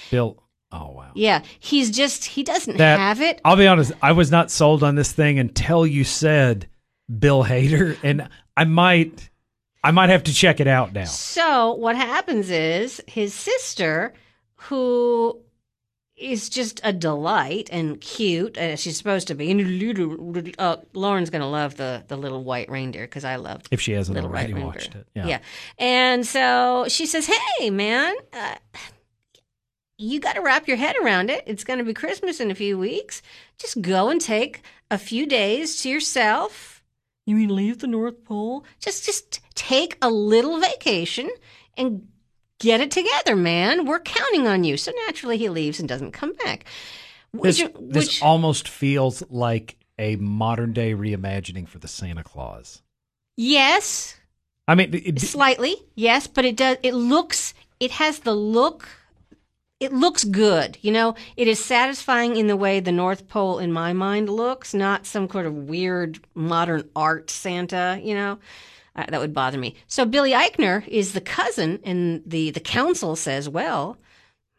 Bill. 0.10 0.44
Oh 0.74 0.92
wow. 0.92 1.12
yeah 1.16 1.42
he's 1.60 1.90
just 1.92 2.26
he 2.26 2.44
doesn't 2.44 2.78
That- 2.78 3.00
have 3.00 3.22
it 3.22 3.40
I'll 3.46 3.56
be 3.56 3.68
honest. 3.68 3.92
I 4.02 4.12
was 4.14 4.30
not 4.32 4.52
sold 4.52 4.84
on 4.84 4.96
this 4.96 5.12
thing 5.14 5.40
until 5.40 5.86
you 5.88 6.04
said 6.04 6.68
Bill 7.20 7.44
Hader, 7.44 7.98
and 8.04 8.30
I 8.56 8.64
might, 8.64 9.30
I 9.84 9.92
might 9.92 10.10
have 10.10 10.24
to 10.26 10.34
check 10.34 10.60
it 10.60 10.68
out 10.68 10.94
now. 10.94 11.06
So 11.06 11.74
what 11.74 11.96
happens 11.96 12.50
is 12.50 13.02
his 13.08 13.34
sister, 13.34 14.14
who 14.56 15.40
is 16.16 16.50
just 16.50 16.80
a 16.84 16.94
delight 16.94 17.68
and 17.72 18.00
cute, 18.00 18.56
as 18.58 18.80
she's 18.80 18.96
supposed 18.96 19.28
to 19.30 19.34
be. 19.36 19.50
And 19.50 20.54
uh, 20.60 20.78
Lauren's 20.94 21.32
gonna 21.32 21.50
love 21.50 21.78
the 21.78 22.04
the 22.08 22.16
little 22.16 22.44
white 22.44 22.70
reindeer 22.70 23.04
because 23.06 23.26
I 23.26 23.38
love 23.38 23.64
If 23.72 23.82
she 23.82 23.94
hasn't 23.94 24.14
little 24.16 24.30
already 24.30 24.54
white 24.54 24.64
watched 24.64 24.94
reindeer. 24.94 25.02
it, 25.02 25.08
yeah. 25.16 25.26
yeah. 25.28 25.40
And 25.80 26.28
so 26.28 26.86
she 26.88 27.06
says, 27.06 27.28
"Hey, 27.58 27.70
man." 27.72 28.14
Uh, 28.32 28.56
you 29.98 30.20
got 30.20 30.34
to 30.34 30.42
wrap 30.42 30.68
your 30.68 30.78
head 30.78 30.96
around 31.04 31.30
it. 31.30 31.44
It's 31.46 31.64
going 31.64 31.78
to 31.78 31.86
be 31.86 31.94
Christmas 31.94 32.40
in 32.40 32.50
a 32.50 32.56
few 32.56 32.76
weeks. 32.76 33.22
Just 33.60 33.84
go 33.84 34.10
and 34.10 34.20
take 34.20 34.64
a 34.90 34.98
few 34.98 35.28
days 35.28 35.80
to 35.84 35.90
yourself. 35.90 36.84
You 37.28 37.36
mean 37.36 37.56
leave 37.56 37.78
the 37.80 37.88
North 37.88 38.24
Pole? 38.26 38.66
Just 38.80 39.06
just 39.06 39.41
take 39.62 39.98
a 40.02 40.10
little 40.10 40.60
vacation 40.60 41.30
and 41.78 42.08
get 42.60 42.82
it 42.82 42.92
together, 42.92 43.36
man. 43.36 43.86
We're 43.86 44.00
counting 44.00 44.48
on 44.48 44.64
you. 44.64 44.76
So 44.78 44.92
naturally 45.06 45.38
he 45.38 45.50
leaves 45.50 45.80
and 45.80 45.88
doesn't 45.88 46.12
come 46.12 46.34
back. 46.34 46.66
Which, 47.32 47.60
This, 47.60 47.70
this 47.80 48.08
which 48.08 48.22
almost 48.24 48.68
feels 48.68 49.24
like 49.30 49.78
a 50.00 50.16
modern 50.18 50.74
day 50.74 50.94
reimagining 50.94 51.68
for 51.68 51.78
the 51.80 51.88
Santa 51.88 52.24
Claus. 52.24 52.82
yes, 53.38 54.18
I 54.68 54.76
mean, 54.76 54.94
it, 54.94 55.20
slightly 55.20 55.76
yes 55.96 56.28
but 56.28 56.46
it 56.46 56.56
does 56.56 56.78
it 56.82 56.94
looks 56.94 57.54
it 57.80 57.92
has 57.92 58.20
the 58.20 58.34
look 58.34 58.88
it 59.80 59.92
looks 59.92 60.24
good 60.24 60.78
you 60.82 60.92
know 60.92 61.16
it 61.36 61.48
is 61.48 61.64
satisfying 61.64 62.38
in 62.38 62.48
the 62.48 62.56
way 62.56 62.80
the 62.80 62.92
north 62.92 63.28
pole 63.28 63.60
in 63.60 63.72
my 63.74 63.92
mind 63.92 64.30
looks 64.30 64.74
not 64.74 65.06
some 65.06 65.30
sort 65.30 65.46
of 65.46 65.54
weird 65.54 66.20
modern 66.36 66.88
art 66.96 67.30
santa 67.30 68.00
you 68.02 68.14
know 68.14 68.38
uh, 68.96 69.06
that 69.10 69.20
would 69.20 69.34
bother 69.34 69.58
me. 69.58 69.76
So 69.88 70.06
billy 70.06 70.32
eichner 70.32 70.88
is 70.88 71.14
the 71.14 71.22
cousin 71.22 71.80
and 71.84 72.22
the 72.26 72.52
the 72.52 72.60
council 72.60 73.16
says 73.16 73.48
well 73.50 73.98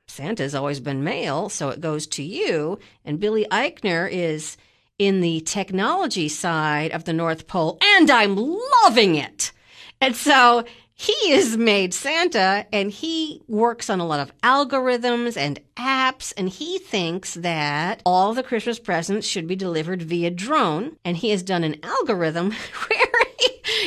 santa's 0.09 0.55
always 0.55 0.81
been 0.81 1.05
male 1.05 1.49
so 1.49 1.69
it 1.71 1.81
goes 1.81 2.07
to 2.09 2.23
you. 2.23 2.79
And 3.05 3.21
billy 3.21 3.47
eichner 3.51 4.11
is 4.11 4.57
in 4.99 5.21
the 5.21 5.41
technology 5.41 6.29
side 6.29 6.93
of 6.93 7.05
the 7.05 7.13
north 7.13 7.47
pole 7.47 7.79
and 7.83 8.11
i'm 8.11 8.37
loving 8.37 9.15
it. 9.15 9.53
And 10.01 10.17
so 10.17 10.65
he 11.03 11.33
is 11.33 11.57
made 11.57 11.93
Santa 11.93 12.65
and 12.73 12.91
he 12.91 13.43
works 13.49 13.91
on 13.91 13.99
a 13.99 14.07
lot 14.07 14.21
of 14.21 14.33
algorithms 14.41 15.37
and 15.37 15.59
apps 15.77 16.33
and 16.37 16.49
he 16.49 16.79
thinks 16.79 17.35
that 17.35 18.01
all 18.07 18.35
the 18.35 18.45
Christmas 18.45 18.79
presents 18.79 19.27
should 19.27 19.49
be 19.49 19.57
delivered 19.57 20.01
via 20.01 20.31
drone. 20.31 20.97
And 21.05 21.17
he 21.17 21.31
has 21.31 21.43
done 21.43 21.65
an 21.65 21.77
algorithm 21.83 22.51
where 22.89 22.99
he, 23.01 23.12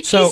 so 0.05 0.31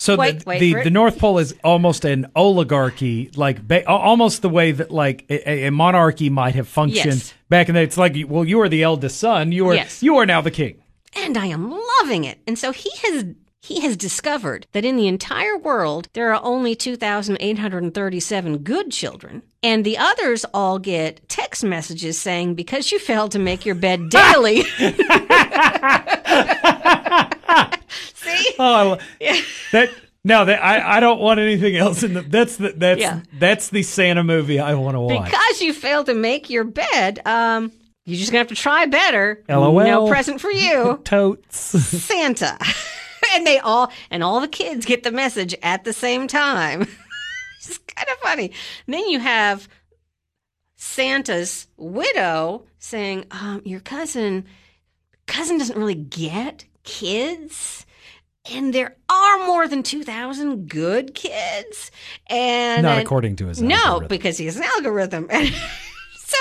so 0.00 0.14
the 0.16 0.42
the, 0.60 0.74
the 0.84 0.90
North 0.90 1.18
Pole 1.18 1.38
is 1.38 1.54
almost 1.64 2.04
an 2.04 2.26
oligarchy, 2.36 3.30
like 3.34 3.66
ba- 3.66 3.86
almost 3.88 4.42
the 4.42 4.48
way 4.48 4.70
that 4.72 4.90
like 4.92 5.24
a, 5.28 5.66
a 5.66 5.70
monarchy 5.70 6.30
might 6.30 6.54
have 6.54 6.68
functioned 6.68 7.14
Yes. 7.16 7.34
back 7.48 7.68
in 7.68 7.74
the. 7.74 7.80
It's 7.82 7.96
like, 7.98 8.14
well, 8.28 8.44
you 8.44 8.60
are 8.60 8.68
the 8.68 8.82
eldest 8.84 9.18
son. 9.18 9.50
You 9.52 9.68
are 9.68 9.74
Yes. 9.74 10.02
you 10.02 10.16
are 10.18 10.26
now 10.26 10.40
the 10.40 10.50
king. 10.52 10.80
and 11.16 11.36
I 11.36 11.46
am 11.46 11.70
loving 12.00 12.24
it. 12.24 12.38
And 12.46 12.56
so 12.58 12.70
he 12.72 12.90
has 13.02 13.24
he 13.60 13.80
has 13.80 13.96
discovered 13.96 14.66
that 14.72 14.84
in 14.84 14.96
the 14.96 15.08
entire 15.08 15.58
world 15.58 16.08
there 16.12 16.32
are 16.32 16.40
only 16.44 16.76
2837 16.76 18.58
good 18.58 18.90
children 18.92 19.42
and 19.64 19.84
the 19.84 19.98
others 19.98 20.46
all 20.54 20.78
get 20.78 21.28
text 21.28 21.64
messages 21.64 22.16
saying 22.18 22.54
because 22.54 22.92
you 22.92 22.98
failed 23.00 23.32
to 23.32 23.38
make 23.40 23.66
your 23.66 23.74
bed 23.74 24.08
daily. 24.10 24.62
Oh, 28.58 28.98
lo- 29.20 29.36
that 29.72 29.90
no, 30.24 30.44
that 30.44 30.62
I, 30.62 30.96
I 30.96 31.00
don't 31.00 31.20
want 31.20 31.40
anything 31.40 31.76
else 31.76 32.02
in 32.02 32.14
the. 32.14 32.22
That's 32.22 32.56
the 32.56 32.72
that's 32.76 33.00
Yeah. 33.00 33.20
that's 33.38 33.68
the 33.70 33.82
Santa 33.82 34.22
movie 34.24 34.58
I 34.58 34.74
want 34.74 34.96
to 34.96 35.00
watch. 35.00 35.24
Because 35.26 35.60
you 35.62 35.72
failed 35.72 36.06
to 36.06 36.14
make 36.14 36.50
your 36.50 36.64
bed, 36.64 37.20
um 37.26 37.72
you're 38.04 38.16
just 38.18 38.32
going 38.32 38.42
to 38.44 38.48
have 38.50 38.56
to 38.56 38.62
try 38.62 38.86
better. 38.86 39.44
LOL. 39.50 39.84
No 39.84 40.08
present 40.08 40.40
for 40.40 40.50
you. 40.50 40.98
Totes. 41.04 41.56
Santa. 41.58 42.56
and 43.34 43.46
they 43.46 43.58
all 43.58 43.92
and 44.10 44.22
all 44.24 44.40
the 44.40 44.48
kids 44.48 44.86
get 44.86 45.02
the 45.02 45.12
message 45.12 45.54
at 45.62 45.84
the 45.84 45.92
same 45.92 46.26
time. 46.26 46.82
it's 47.58 47.76
kind 47.78 48.08
of 48.08 48.16
funny. 48.18 48.50
And 48.86 48.94
then 48.94 49.06
you 49.08 49.18
have 49.20 49.68
Santa's 50.76 51.66
widow 51.76 52.64
saying, 52.78 53.24
um, 53.30 53.62
your 53.64 53.80
cousin 53.80 54.46
cousin 55.26 55.58
doesn't 55.58 55.78
really 55.78 55.94
get 55.94 56.64
kids. 56.84 57.84
And 58.52 58.72
there 58.72 58.96
are 59.08 59.46
more 59.46 59.68
than 59.68 59.82
2,000 59.82 60.68
good 60.68 61.14
kids. 61.14 61.90
And 62.28 62.82
Not 62.82 62.94
then- 62.96 63.02
according 63.04 63.36
to 63.36 63.46
his 63.46 63.60
no, 63.60 63.74
algorithm. 63.76 64.08
because 64.08 64.38
he 64.38 64.46
has 64.46 64.56
an 64.56 64.62
algorithm. 64.64 65.26
And 65.30 65.52
so 66.16 66.38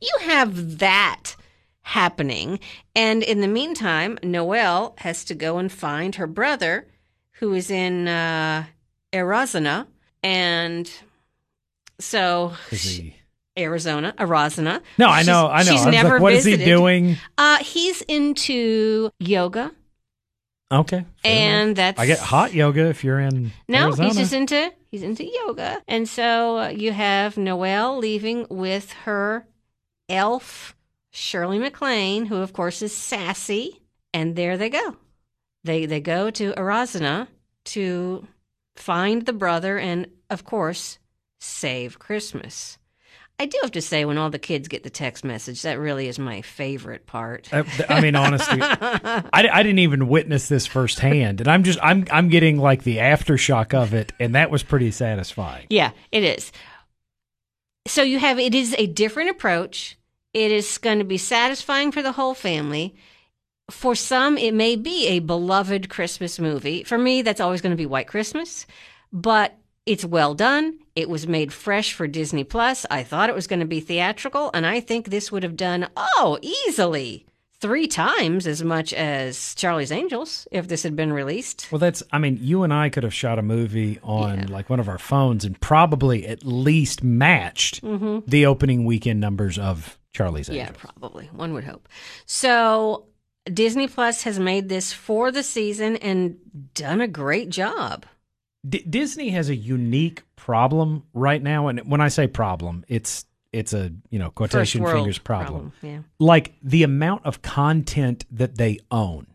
you 0.00 0.12
have 0.22 0.78
that 0.78 1.34
happening. 1.82 2.60
And 2.94 3.22
in 3.22 3.40
the 3.40 3.48
meantime, 3.48 4.18
Noelle 4.22 4.94
has 4.98 5.24
to 5.26 5.34
go 5.34 5.58
and 5.58 5.70
find 5.72 6.14
her 6.16 6.26
brother 6.26 6.86
who 7.32 7.52
is 7.54 7.70
in 7.70 8.06
uh, 8.06 8.64
Arizona. 9.14 9.88
And 10.22 10.90
so 11.98 12.52
Arizona, 13.58 14.14
Arizona. 14.18 14.82
No, 14.98 15.08
I 15.08 15.22
know, 15.22 15.50
She's- 15.52 15.66
I 15.66 15.70
know. 15.70 15.76
She's 15.78 15.86
I 15.86 15.90
never 15.90 16.10
like, 16.14 16.20
what 16.22 16.32
is 16.34 16.44
he 16.44 16.56
doing? 16.56 17.16
Uh, 17.36 17.58
he's 17.58 18.02
into 18.02 19.10
yoga. 19.18 19.72
Okay. 20.72 21.04
And 21.24 21.70
enough. 21.70 21.76
that's 21.76 22.00
I 22.00 22.06
get 22.06 22.18
hot 22.20 22.54
yoga 22.54 22.86
if 22.86 23.02
you're 23.02 23.18
in. 23.18 23.52
No, 23.68 23.86
Arizona. 23.86 24.08
he's 24.08 24.16
just 24.18 24.32
into 24.32 24.72
he's 24.90 25.02
into 25.02 25.24
yoga, 25.24 25.82
and 25.88 26.08
so 26.08 26.68
you 26.68 26.92
have 26.92 27.36
Noelle 27.36 27.98
leaving 27.98 28.46
with 28.48 28.92
her 29.04 29.46
elf 30.08 30.76
Shirley 31.10 31.58
MacLaine, 31.58 32.26
who 32.26 32.36
of 32.36 32.52
course 32.52 32.82
is 32.82 32.96
sassy, 32.96 33.80
and 34.14 34.36
there 34.36 34.56
they 34.56 34.68
go. 34.70 34.96
They 35.64 35.86
they 35.86 36.00
go 36.00 36.30
to 36.30 36.52
Arazana 36.52 37.26
to 37.66 38.26
find 38.76 39.26
the 39.26 39.32
brother 39.32 39.78
and 39.78 40.06
of 40.30 40.44
course 40.44 40.98
save 41.40 41.98
Christmas. 41.98 42.78
I 43.40 43.46
do 43.46 43.58
have 43.62 43.72
to 43.72 43.80
say, 43.80 44.04
when 44.04 44.18
all 44.18 44.28
the 44.28 44.38
kids 44.38 44.68
get 44.68 44.82
the 44.82 44.90
text 44.90 45.24
message, 45.24 45.62
that 45.62 45.78
really 45.78 46.08
is 46.08 46.18
my 46.18 46.42
favorite 46.42 47.06
part. 47.06 47.48
Uh, 47.50 47.64
I, 47.88 47.94
I 47.94 48.00
mean, 48.02 48.14
honestly, 48.14 48.58
I, 48.60 49.22
I 49.32 49.62
didn't 49.62 49.78
even 49.78 50.08
witness 50.08 50.46
this 50.46 50.66
firsthand, 50.66 51.40
and 51.40 51.48
I'm 51.48 51.64
just 51.64 51.78
I'm 51.82 52.04
I'm 52.12 52.28
getting 52.28 52.58
like 52.58 52.82
the 52.82 52.98
aftershock 52.98 53.72
of 53.72 53.94
it, 53.94 54.12
and 54.20 54.34
that 54.34 54.50
was 54.50 54.62
pretty 54.62 54.90
satisfying. 54.90 55.68
Yeah, 55.70 55.92
it 56.12 56.22
is. 56.22 56.52
So 57.86 58.02
you 58.02 58.18
have 58.18 58.38
it 58.38 58.54
is 58.54 58.74
a 58.76 58.86
different 58.86 59.30
approach. 59.30 59.96
It 60.34 60.52
is 60.52 60.76
going 60.76 60.98
to 60.98 61.04
be 61.06 61.16
satisfying 61.16 61.92
for 61.92 62.02
the 62.02 62.12
whole 62.12 62.34
family. 62.34 62.94
For 63.70 63.94
some, 63.94 64.36
it 64.36 64.52
may 64.52 64.76
be 64.76 65.06
a 65.06 65.20
beloved 65.20 65.88
Christmas 65.88 66.38
movie. 66.38 66.84
For 66.84 66.98
me, 66.98 67.22
that's 67.22 67.40
always 67.40 67.62
going 67.62 67.70
to 67.70 67.76
be 67.76 67.86
White 67.86 68.06
Christmas, 68.06 68.66
but 69.10 69.56
it's 69.86 70.04
well 70.04 70.34
done. 70.34 70.78
It 70.96 71.08
was 71.08 71.26
made 71.26 71.52
fresh 71.52 71.92
for 71.92 72.06
Disney 72.06 72.44
Plus. 72.44 72.84
I 72.90 73.02
thought 73.02 73.28
it 73.28 73.34
was 73.34 73.46
going 73.46 73.60
to 73.60 73.66
be 73.66 73.80
theatrical, 73.80 74.50
and 74.52 74.66
I 74.66 74.80
think 74.80 75.06
this 75.06 75.30
would 75.30 75.42
have 75.42 75.56
done 75.56 75.88
oh 75.96 76.38
easily 76.42 77.26
three 77.60 77.86
times 77.86 78.46
as 78.46 78.62
much 78.62 78.92
as 78.94 79.54
Charlie's 79.54 79.92
Angels 79.92 80.48
if 80.50 80.66
this 80.66 80.82
had 80.82 80.96
been 80.96 81.12
released. 81.12 81.68
Well, 81.70 81.78
that's, 81.78 82.02
I 82.10 82.18
mean, 82.18 82.38
you 82.40 82.62
and 82.62 82.72
I 82.72 82.88
could 82.88 83.02
have 83.02 83.12
shot 83.12 83.38
a 83.38 83.42
movie 83.42 83.98
on 84.02 84.46
like 84.46 84.70
one 84.70 84.80
of 84.80 84.88
our 84.88 84.98
phones 84.98 85.44
and 85.44 85.60
probably 85.60 86.26
at 86.26 86.44
least 86.44 87.04
matched 87.04 87.84
mm-hmm. 87.84 88.20
the 88.26 88.46
opening 88.46 88.84
weekend 88.86 89.20
numbers 89.20 89.58
of 89.58 89.98
Charlie's 90.14 90.48
Angels. 90.48 90.68
Yeah, 90.68 90.72
probably. 90.76 91.26
One 91.32 91.52
would 91.52 91.64
hope. 91.64 91.88
So 92.24 93.06
Disney 93.44 93.88
Plus 93.88 94.22
has 94.22 94.38
made 94.38 94.68
this 94.68 94.92
for 94.92 95.30
the 95.30 95.42
season 95.42 95.96
and 95.98 96.38
done 96.74 97.00
a 97.00 97.08
great 97.08 97.50
job. 97.50 98.06
D- 98.68 98.84
Disney 98.88 99.30
has 99.30 99.48
a 99.48 99.56
unique 99.56 100.22
problem 100.36 101.04
right 101.14 101.42
now. 101.42 101.68
And 101.68 101.80
when 101.90 102.00
I 102.00 102.08
say 102.08 102.26
problem, 102.26 102.84
it's, 102.88 103.24
it's 103.52 103.72
a, 103.72 103.90
you 104.10 104.18
know, 104.18 104.30
quotation 104.30 104.84
fingers 104.84 105.18
problem. 105.18 105.72
Yeah. 105.82 106.00
like 106.18 106.54
the 106.62 106.82
amount 106.82 107.26
of 107.26 107.42
content 107.42 108.24
that 108.30 108.56
they 108.56 108.78
own. 108.90 109.26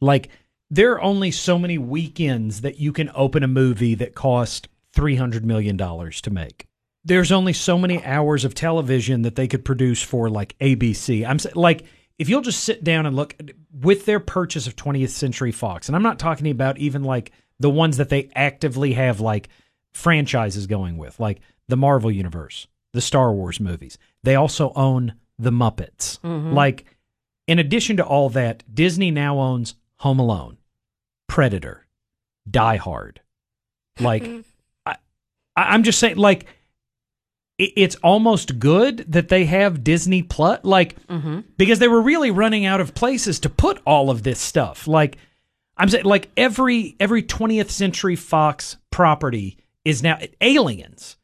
Like 0.00 0.30
there 0.70 0.92
are 0.92 1.02
only 1.02 1.30
so 1.30 1.58
many 1.58 1.78
weekends 1.78 2.62
that 2.62 2.78
you 2.78 2.92
can 2.92 3.10
open 3.14 3.42
a 3.42 3.48
movie 3.48 3.94
that 3.94 4.14
cost 4.14 4.68
three 4.92 5.16
hundred 5.16 5.44
million 5.44 5.76
dollars 5.76 6.20
to 6.22 6.30
make. 6.30 6.66
There's 7.04 7.32
only 7.32 7.52
so 7.52 7.78
many 7.78 8.02
hours 8.04 8.44
of 8.44 8.54
television 8.54 9.22
that 9.22 9.36
they 9.36 9.46
could 9.46 9.64
produce 9.64 10.02
for 10.02 10.30
like 10.30 10.58
ABC. 10.58 11.24
I'm 11.26 11.38
like 11.54 11.84
if 12.18 12.28
you'll 12.28 12.40
just 12.40 12.64
sit 12.64 12.84
down 12.84 13.06
and 13.06 13.16
look 13.16 13.36
with 13.72 14.06
their 14.06 14.20
purchase 14.20 14.66
of 14.66 14.76
20th 14.76 15.10
Century 15.10 15.52
Fox, 15.52 15.88
and 15.88 15.96
I'm 15.96 16.02
not 16.02 16.18
talking 16.18 16.50
about 16.50 16.78
even 16.78 17.02
like 17.02 17.32
the 17.60 17.70
ones 17.70 17.96
that 17.96 18.08
they 18.08 18.30
actively 18.34 18.94
have 18.94 19.20
like 19.20 19.48
franchises 19.92 20.66
going 20.66 20.96
with, 20.96 21.18
like 21.20 21.40
the 21.68 21.76
Marvel 21.76 22.10
Universe, 22.10 22.66
the 22.92 23.00
Star 23.00 23.32
Wars 23.32 23.60
movies. 23.60 23.98
They 24.22 24.34
also 24.34 24.72
own 24.74 25.14
the 25.38 25.50
Muppets. 25.52 26.18
Mm-hmm. 26.20 26.52
Like, 26.52 26.84
in 27.46 27.58
addition 27.58 27.96
to 27.98 28.04
all 28.04 28.30
that, 28.30 28.62
Disney 28.72 29.10
now 29.10 29.38
owns 29.38 29.74
Home 29.98 30.18
Alone, 30.18 30.58
Predator, 31.28 31.86
Die 32.50 32.76
Hard. 32.76 33.20
Like, 34.00 34.28
I, 34.86 34.96
I'm 35.56 35.82
just 35.82 35.98
saying, 35.98 36.16
like, 36.16 36.46
it, 37.58 37.72
it's 37.76 37.96
almost 37.96 38.58
good 38.58 39.04
that 39.12 39.28
they 39.28 39.44
have 39.44 39.84
Disney 39.84 40.22
Plus, 40.22 40.60
like, 40.62 40.96
mm-hmm. 41.06 41.40
because 41.56 41.78
they 41.78 41.88
were 41.88 42.02
really 42.02 42.30
running 42.30 42.64
out 42.64 42.80
of 42.80 42.94
places 42.94 43.40
to 43.40 43.50
put 43.50 43.80
all 43.86 44.10
of 44.10 44.22
this 44.22 44.40
stuff. 44.40 44.86
Like, 44.86 45.18
I'm 45.76 45.88
saying, 45.88 46.04
like, 46.04 46.30
every 46.36 46.96
every 47.00 47.22
20th 47.22 47.70
Century 47.70 48.16
Fox 48.16 48.76
property 48.90 49.58
is 49.84 50.02
now 50.02 50.18
Aliens. 50.40 51.16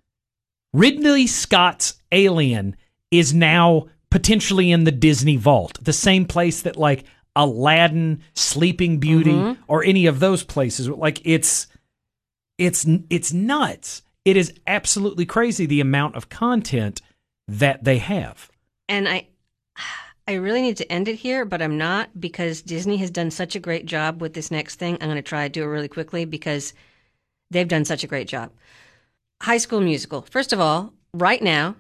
Ridley 0.73 1.27
Scott's 1.27 1.95
Alien 2.13 2.77
is 3.11 3.35
now 3.35 3.87
potentially 4.11 4.71
in 4.71 4.85
the 4.85 4.93
Disney 4.93 5.37
vault, 5.37 5.79
the 5.83 5.93
same 5.93 6.25
place 6.25 6.63
that 6.63 6.77
like 6.77 7.05
Aladdin, 7.37 8.23
Sleeping 8.35 8.99
Beauty, 8.99 9.33
mm-hmm. 9.33 9.63
or 9.69 9.85
any 9.85 10.07
of 10.07 10.21
those 10.21 10.43
places. 10.43 10.89
Like 10.89 11.21
it's 11.25 11.67
it's 12.59 12.87
it's 13.09 13.33
nuts. 13.33 14.03
It 14.25 14.37
is 14.37 14.53
absolutely 14.67 15.27
crazy 15.27 15.67
the 15.67 15.81
amount 15.81 16.17
of 16.17 16.29
content 16.29 17.01
that 17.49 17.85
they 17.85 17.99
have. 17.99 18.51
And 18.89 19.09
I 19.09 19.29
I 20.29 20.35
really 20.35 20.63
need 20.63 20.77
to 20.79 20.93
end 20.93 21.09
it 21.09 21.17
here, 21.17 21.45
but 21.45 21.63
I'm 21.63 21.77
not 21.77 22.21
because 22.21 22.63
Disney 22.63 22.99
has 22.99 23.11
done 23.11 23.31
such 23.31 23.57
a 23.57 23.61
great 23.61 23.87
job 23.87 24.21
with 24.21 24.35
this 24.35 24.51
next 24.51 24.77
thing. 24.77 24.95
I'm 25.01 25.09
going 25.09 25.17
to 25.17 25.23
try 25.23 25.47
to 25.47 25.53
do 25.53 25.63
it 25.63 25.67
really 25.67 25.89
quickly 25.89 26.25
because 26.25 26.73
they've 27.51 27.67
done 27.67 27.85
such 27.85 28.05
a 28.05 28.07
great 28.07 28.29
job. 28.29 28.51
High 29.43 29.59
School 29.59 29.81
Musical. 29.81 30.23
First 30.23 30.53
of 30.53 30.61
all, 30.61 30.93
right 31.15 31.43
now, 31.43 31.77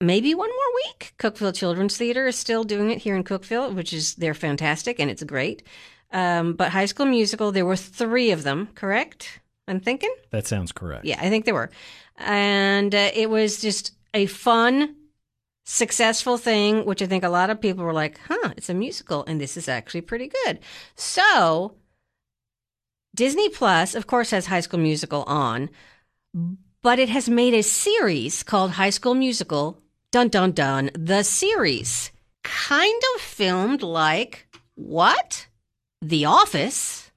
maybe 0.00 0.34
one 0.34 0.50
more 0.50 0.74
week, 0.84 1.14
Cookeville 1.18 1.54
Children's 1.54 1.96
Theater 1.96 2.26
is 2.26 2.36
still 2.36 2.64
doing 2.64 2.90
it 2.90 2.98
here 2.98 3.16
in 3.16 3.24
Cookeville, 3.24 3.74
which 3.74 3.92
is 3.92 4.14
they're 4.14 4.34
fantastic 4.34 5.00
and 5.00 5.10
it's 5.10 5.24
great. 5.24 5.62
Um, 6.12 6.52
but 6.52 6.70
High 6.70 6.86
School 6.86 7.06
Musical, 7.06 7.50
there 7.50 7.66
were 7.66 7.76
three 7.76 8.30
of 8.30 8.42
them, 8.42 8.68
correct? 8.74 9.40
I'm 9.68 9.80
thinking. 9.80 10.14
That 10.30 10.46
sounds 10.46 10.70
correct. 10.72 11.04
Yeah, 11.04 11.18
I 11.20 11.28
think 11.28 11.44
there 11.44 11.54
were. 11.54 11.70
And 12.16 12.94
uh, 12.94 13.10
it 13.14 13.28
was 13.28 13.60
just 13.60 13.92
a 14.14 14.26
fun, 14.26 14.94
successful 15.66 16.38
thing, 16.38 16.86
which 16.86 17.02
I 17.02 17.06
think 17.06 17.24
a 17.24 17.28
lot 17.28 17.50
of 17.50 17.60
people 17.60 17.84
were 17.84 17.92
like, 17.92 18.18
huh, 18.26 18.54
it's 18.56 18.70
a 18.70 18.74
musical, 18.74 19.24
and 19.26 19.40
this 19.40 19.56
is 19.56 19.68
actually 19.68 20.00
pretty 20.00 20.28
good. 20.28 20.60
So, 20.94 21.74
Disney 23.14 23.48
Plus, 23.50 23.94
of 23.94 24.06
course, 24.06 24.30
has 24.30 24.46
High 24.46 24.60
School 24.60 24.80
Musical 24.80 25.24
on, 25.24 25.68
but 26.82 26.98
it 26.98 27.08
has 27.08 27.28
made 27.28 27.52
a 27.52 27.62
series 27.62 28.42
called 28.42 28.72
High 28.72 28.90
School 28.90 29.14
Musical, 29.14 29.82
dun 30.12 30.28
dun 30.28 30.52
dun, 30.52 30.90
the 30.94 31.22
series. 31.24 32.12
Kind 32.44 33.02
of 33.16 33.20
filmed 33.20 33.82
like 33.82 34.46
what? 34.76 35.48
The 36.00 36.26
Office. 36.26 37.10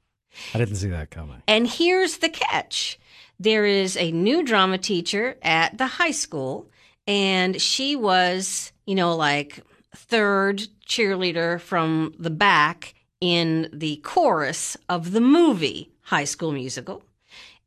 I 0.56 0.58
didn't 0.58 0.78
see 0.78 0.90
that 0.90 1.12
coming. 1.12 1.44
And 1.48 1.68
here's 1.68 2.18
the 2.18 2.30
catch 2.30 2.98
there 3.40 3.66
is 3.66 3.96
a 3.96 4.12
new 4.12 4.44
drama 4.44 4.78
teacher 4.78 5.38
at 5.42 5.78
the 5.78 5.86
high 5.88 6.12
school, 6.12 6.70
and 7.10 7.60
she 7.60 7.95
was, 7.95 8.72
you 8.86 8.93
know, 8.93 9.15
like 9.15 9.62
third 9.95 10.67
cheerleader 10.88 11.60
from 11.60 12.13
the 12.19 12.30
back 12.30 12.93
in 13.19 13.67
the 13.74 13.98
chorus 13.98 14.78
of 14.88 15.12
the 15.12 15.19
movie 15.19 15.91
High 16.04 16.26
School 16.26 16.52
Musical. 16.52 17.04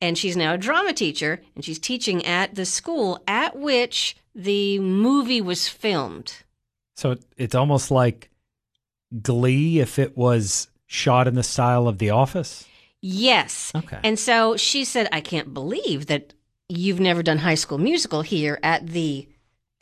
And 0.01 0.17
she's 0.17 0.37
now 0.37 0.55
a 0.55 0.59
drama 0.59 0.93
teacher, 0.93 1.43
and 1.55 1.65
she's 1.65 1.79
teaching 1.79 2.25
at 2.25 2.55
the 2.55 2.65
school 2.65 3.23
at 3.27 3.57
which 3.57 4.17
the 4.35 4.79
movie 4.79 5.41
was 5.41 5.69
filmed. 5.69 6.43
So 6.97 7.17
it's 7.37 7.55
almost 7.55 7.91
like 7.91 8.31
Glee 9.23 9.81
if 9.81 9.99
it 9.99 10.17
was 10.17 10.69
shot 10.87 11.27
in 11.27 11.35
the 11.35 11.43
style 11.43 11.89
of 11.89 11.99
The 11.99 12.11
Office. 12.11 12.65
Yes. 13.01 13.73
Okay. 13.75 13.99
And 14.05 14.19
so 14.19 14.57
she 14.57 14.85
said, 14.85 15.09
I 15.11 15.21
can't 15.21 15.53
believe 15.53 16.07
that 16.07 16.33
you've 16.69 17.01
never 17.01 17.23
done 17.23 17.39
high 17.39 17.57
school 17.57 17.79
musical 17.79 18.23
here 18.23 18.59
at 18.63 18.87
the 18.87 19.29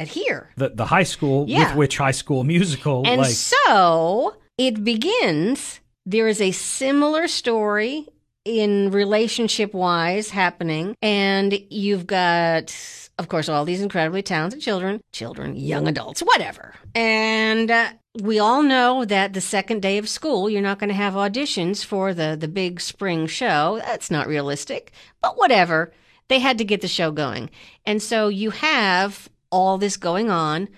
at 0.01 0.09
here. 0.09 0.51
The 0.57 0.71
the 0.71 0.87
high 0.87 1.03
school 1.05 1.45
Yeah. 1.49 1.69
with 1.69 1.77
which 1.77 1.99
High 1.99 2.11
School 2.23 2.43
Musical 2.45 3.03
And 3.07 3.21
like 3.21 3.31
so 3.31 4.37
it 4.59 4.83
begins. 4.83 5.81
There 6.07 6.29
is 6.29 6.41
a 6.41 6.51
similar 6.53 7.29
story 7.29 8.07
in 8.45 8.91
relationship 8.91 9.75
wise 9.75 10.31
happening. 10.31 10.97
And 11.03 11.59
you've 11.71 12.07
got, 12.07 12.75
of 13.19 13.29
course, 13.29 13.49
all 13.49 13.65
these 13.65 13.83
incredibly 13.83 14.23
talented 14.23 14.61
children, 14.61 15.01
children, 15.13 15.57
young 15.57 15.87
adults, 15.87 16.21
whatever. 16.21 16.75
And 16.95 17.71
uh, 17.71 17.91
we 18.23 18.39
all 18.39 18.63
know 18.63 19.05
that 19.05 19.35
the 19.35 19.41
second 19.43 19.83
day 19.83 19.99
of 19.99 20.09
school, 20.09 20.49
you're 20.49 20.63
not 20.63 20.79
going 20.79 20.89
to 20.89 20.95
have 20.95 21.15
auditions 21.15 21.85
for 21.85 22.15
the, 22.15 22.37
the 22.39 22.49
big 22.49 22.81
spring 22.81 23.27
show. 23.27 23.79
That's 23.85 24.11
not 24.11 24.27
realistic, 24.27 24.93
but 25.21 25.37
whatever. 25.37 25.93
They 26.29 26.39
had 26.39 26.59
to 26.59 26.65
get 26.65 26.81
the 26.81 26.89
show 26.89 27.11
going. 27.13 27.51
And 27.85 28.03
so 28.03 28.29
you 28.29 28.51
have 28.51 29.29
all 29.51 29.79
this 29.79 29.97
going 29.97 30.31
on 30.31 30.69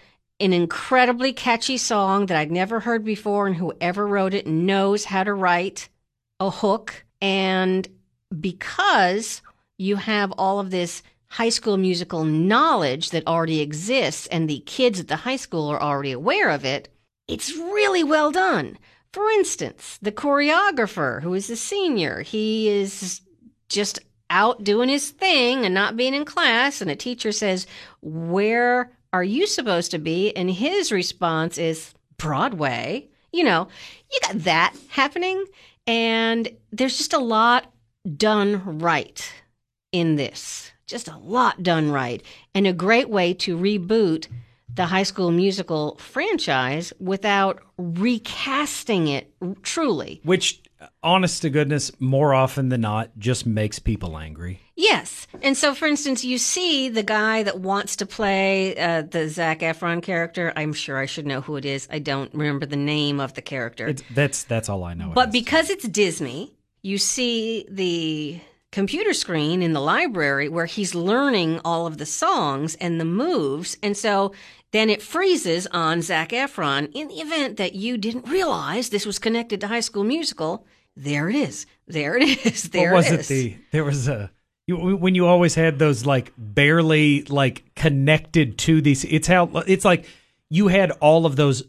an 0.42 0.52
incredibly 0.52 1.32
catchy 1.32 1.78
song 1.78 2.26
that 2.26 2.36
I'd 2.36 2.50
never 2.50 2.80
heard 2.80 3.04
before, 3.04 3.46
and 3.46 3.54
whoever 3.54 4.08
wrote 4.08 4.34
it 4.34 4.44
knows 4.44 5.04
how 5.04 5.22
to 5.22 5.32
write 5.32 5.88
a 6.40 6.50
hook. 6.50 7.04
And 7.20 7.88
because 8.40 9.40
you 9.78 9.96
have 9.96 10.32
all 10.32 10.58
of 10.58 10.72
this 10.72 11.04
high 11.28 11.48
school 11.48 11.76
musical 11.76 12.24
knowledge 12.24 13.10
that 13.10 13.26
already 13.28 13.60
exists, 13.60 14.26
and 14.26 14.50
the 14.50 14.64
kids 14.66 14.98
at 14.98 15.06
the 15.06 15.16
high 15.16 15.36
school 15.36 15.68
are 15.68 15.80
already 15.80 16.10
aware 16.10 16.50
of 16.50 16.64
it, 16.64 16.88
it's 17.28 17.56
really 17.56 18.02
well 18.02 18.32
done. 18.32 18.76
For 19.12 19.30
instance, 19.30 19.98
the 20.02 20.10
choreographer, 20.10 21.22
who 21.22 21.34
is 21.34 21.48
a 21.50 21.56
senior, 21.56 22.22
he 22.22 22.68
is 22.68 23.20
just 23.68 24.00
out 24.32 24.64
doing 24.64 24.88
his 24.88 25.10
thing 25.10 25.64
and 25.64 25.74
not 25.74 25.96
being 25.96 26.14
in 26.14 26.24
class, 26.24 26.80
and 26.80 26.90
a 26.90 26.96
teacher 26.96 27.30
says, 27.30 27.66
Where 28.00 28.90
are 29.12 29.22
you 29.22 29.46
supposed 29.46 29.90
to 29.92 29.98
be? 29.98 30.34
And 30.34 30.50
his 30.50 30.90
response 30.90 31.58
is, 31.58 31.94
Broadway. 32.16 33.08
You 33.32 33.44
know, 33.44 33.68
you 34.12 34.18
got 34.22 34.44
that 34.44 34.74
happening, 34.88 35.44
and 35.86 36.48
there's 36.70 36.98
just 36.98 37.12
a 37.12 37.18
lot 37.18 37.72
done 38.16 38.78
right 38.78 39.32
in 39.92 40.16
this. 40.16 40.72
Just 40.86 41.08
a 41.08 41.16
lot 41.16 41.62
done 41.62 41.90
right, 41.90 42.22
and 42.54 42.66
a 42.66 42.72
great 42.72 43.08
way 43.08 43.32
to 43.34 43.56
reboot 43.56 44.26
the 44.74 44.86
high 44.86 45.02
school 45.02 45.30
musical 45.30 45.96
franchise 45.96 46.92
without 46.98 47.60
recasting 47.76 49.08
it 49.08 49.32
truly. 49.62 50.20
which 50.24 50.62
honest 51.02 51.42
to 51.42 51.50
goodness 51.50 51.92
more 52.00 52.34
often 52.34 52.68
than 52.68 52.80
not 52.80 53.10
just 53.18 53.46
makes 53.46 53.78
people 53.78 54.18
angry. 54.18 54.60
Yes. 54.76 55.26
And 55.42 55.56
so, 55.56 55.74
for 55.74 55.86
instance, 55.86 56.24
you 56.24 56.38
see 56.38 56.88
the 56.88 57.02
guy 57.02 57.42
that 57.42 57.60
wants 57.60 57.96
to 57.96 58.06
play 58.06 58.76
uh, 58.76 59.02
the 59.02 59.28
Zac 59.28 59.60
Efron 59.60 60.02
character. 60.02 60.52
I'm 60.56 60.72
sure 60.72 60.98
I 60.98 61.06
should 61.06 61.26
know 61.26 61.40
who 61.40 61.56
it 61.56 61.64
is. 61.64 61.86
I 61.90 61.98
don't 61.98 62.32
remember 62.34 62.66
the 62.66 62.76
name 62.76 63.20
of 63.20 63.34
the 63.34 63.42
character. 63.42 63.88
It's, 63.88 64.02
that's 64.14 64.44
that's 64.44 64.68
all 64.68 64.84
I 64.84 64.94
know. 64.94 65.12
but 65.14 65.28
is. 65.28 65.32
because 65.32 65.70
it's 65.70 65.86
Disney, 65.86 66.52
you 66.82 66.98
see 66.98 67.66
the 67.70 68.40
computer 68.72 69.12
screen 69.12 69.62
in 69.62 69.74
the 69.74 69.80
library 69.80 70.48
where 70.48 70.66
he's 70.66 70.94
learning 70.94 71.60
all 71.64 71.86
of 71.86 71.98
the 71.98 72.06
songs 72.06 72.74
and 72.76 72.98
the 72.98 73.04
moves. 73.04 73.76
And 73.82 73.96
so 73.96 74.32
then 74.72 74.90
it 74.90 75.02
freezes 75.02 75.66
on 75.68 76.02
Zac 76.02 76.30
Efron 76.30 76.90
in 76.94 77.08
the 77.08 77.20
event 77.20 77.58
that 77.58 77.74
you 77.74 77.96
didn't 77.96 78.28
realize 78.28 78.88
this 78.88 79.06
was 79.06 79.18
connected 79.18 79.60
to 79.60 79.68
High 79.68 79.80
School 79.80 80.04
Musical. 80.04 80.66
There 80.96 81.28
it 81.28 81.36
is. 81.36 81.66
There 81.86 82.16
it 82.16 82.46
is. 82.46 82.64
There 82.70 82.92
what 82.92 83.10
was 83.10 83.12
it. 83.12 83.26
The 83.26 83.56
there 83.70 83.84
was 83.84 84.08
a 84.08 84.30
you, 84.66 84.96
when 84.96 85.14
you 85.14 85.26
always 85.26 85.54
had 85.54 85.78
those 85.78 86.06
like 86.06 86.32
barely 86.36 87.22
like 87.24 87.74
connected 87.74 88.58
to 88.58 88.80
these. 88.80 89.04
It's 89.04 89.28
how 89.28 89.50
it's 89.66 89.84
like 89.84 90.06
you 90.48 90.68
had 90.68 90.90
all 90.92 91.26
of 91.26 91.36
those 91.36 91.62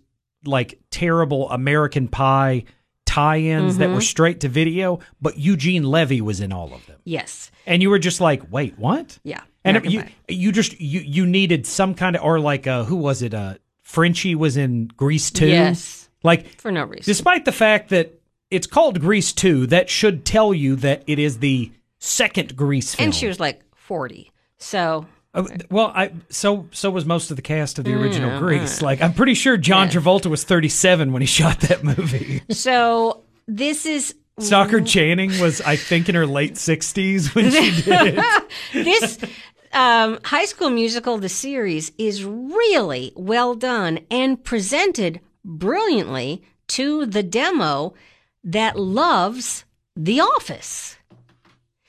like 0.46 0.80
terrible 0.89 1.50
American 1.50 2.08
Pie 2.08 2.66
tie-ins 3.06 3.78
that 3.78 3.89
were 3.89 3.96
mm-hmm. 3.96 4.02
straight 4.02 4.39
to 4.39 4.50
video, 4.50 5.00
but 5.22 5.38
Eugene 5.38 5.84
Levy 5.84 6.20
was 6.20 6.39
in 6.42 6.52
all 6.52 6.74
of 6.74 6.86
them, 6.88 7.00
yes. 7.04 7.52
and 7.68 7.82
you 7.82 7.89
were 7.89 8.00
just 8.00 8.20
like, 8.20 8.42
wait, 8.52 8.78
what? 8.80 9.20
Yeah. 9.24 9.42
And 9.65 9.78
American 9.78 9.91
you 9.91 10.02
Pie. 10.02 10.12
you 10.30 10.52
just 10.52 10.80
you 10.82 10.99
you 11.02 11.26
needed 11.26 11.65
some 11.65 11.95
kind 11.95 12.15
of 12.15 12.23
or 12.23 12.39
like 12.39 12.67
uh 12.67 12.84
who 12.84 12.95
was 12.97 13.21
it 13.21 13.34
uh 13.34 13.56
Frenchie 13.82 14.36
was 14.36 14.58
in 14.58 14.88
Grease 14.97 15.30
2 15.32 15.47
Yes. 15.47 16.10
like 16.23 16.47
For 16.60 16.71
no 16.71 16.84
reason. 16.86 17.04
despite 17.06 17.45
the 17.45 17.52
fact 17.52 17.89
that 17.89 18.19
it's 18.52 18.67
called 18.67 18.99
Grease 19.02 19.34
2 19.34 19.67
that 19.67 19.89
should 19.89 20.26
tell 20.26 20.54
you 20.54 20.76
that 20.78 21.04
it 21.08 21.19
is 21.19 21.39
the 21.39 21.71
second 21.99 22.56
Grease 22.56 22.95
film 22.95 23.06
and 23.08 23.15
she 23.15 23.28
was 23.28 23.39
like 23.39 23.62
40. 23.76 24.32
So 24.58 25.06
Uh, 25.34 25.45
well 25.71 25.91
I 25.95 26.12
so 26.30 26.67
so 26.71 26.91
was 26.91 27.06
most 27.06 27.30
of 27.32 27.38
the 27.38 27.41
cast 27.41 27.80
of 27.80 27.86
the 27.86 27.93
original 27.93 28.32
Mm, 28.32 28.39
Grease 28.39 28.82
like 28.82 29.02
I'm 29.02 29.13
pretty 29.13 29.34
sure 29.34 29.56
John 29.58 29.88
Travolta 29.89 30.28
was 30.28 30.43
37 30.43 31.12
when 31.13 31.21
he 31.21 31.26
shot 31.39 31.60
that 31.62 31.84
movie 31.84 32.41
so 32.49 33.21
this 33.47 33.86
is 33.86 34.15
Stockard 34.39 34.86
Channing 34.88 35.30
was 35.39 35.62
I 35.62 35.76
think 35.76 36.10
in 36.10 36.15
her 36.15 36.26
late 36.26 36.56
60s 36.56 37.36
when 37.36 37.52
she 37.52 37.82
did 37.84 38.17
it 38.17 38.43
this 38.73 39.19
um, 39.73 40.19
High 40.23 40.45
School 40.45 40.69
Musical, 40.69 41.17
the 41.17 41.29
series, 41.29 41.91
is 41.97 42.23
really 42.23 43.12
well 43.15 43.55
done 43.55 43.99
and 44.09 44.43
presented 44.43 45.19
brilliantly 45.43 46.43
to 46.69 47.05
the 47.05 47.23
demo 47.23 47.93
that 48.43 48.77
loves 48.77 49.65
The 49.95 50.21
Office. 50.21 50.97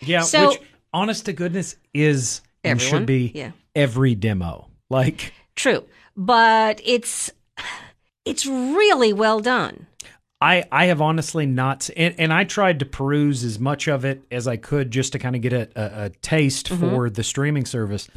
Yeah, 0.01 0.23
So- 0.23 0.51
which 0.51 0.61
honest 0.93 1.27
to 1.27 1.33
goodness 1.33 1.77
is 1.93 2.41
and 2.63 2.81
should 2.81 3.07
be 3.07 3.33
yeah. 3.35 3.53
every 3.75 4.15
demo. 4.15 4.69
Like 4.91 5.33
True, 5.57 5.85
but 6.17 6.81
it's 6.85 7.31
it's 8.25 8.47
really 8.47 9.13
well 9.13 9.41
done. 9.41 9.87
I 10.45 10.65
I 10.71 10.85
have 10.87 11.01
honestly 11.01 11.47
not 11.47 11.89
and, 11.97 12.15
and 12.19 12.33
I 12.33 12.45
tried 12.45 12.81
to 12.81 12.85
peruse 12.87 13.45
as 13.45 13.59
much 13.59 13.89
of 13.89 14.05
it 14.05 14.23
as 14.31 14.47
I 14.47 14.59
could 14.59 14.91
just 14.91 15.13
to 15.13 15.19
kind 15.19 15.35
of 15.35 15.41
get 15.41 15.55
a, 15.55 15.69
a, 15.75 16.05
a 16.05 16.11
taste 16.11 16.69
mm-hmm. 16.69 16.81
for 16.81 17.09
the 17.09 17.25
streaming 17.25 17.65
service. 17.65 18.09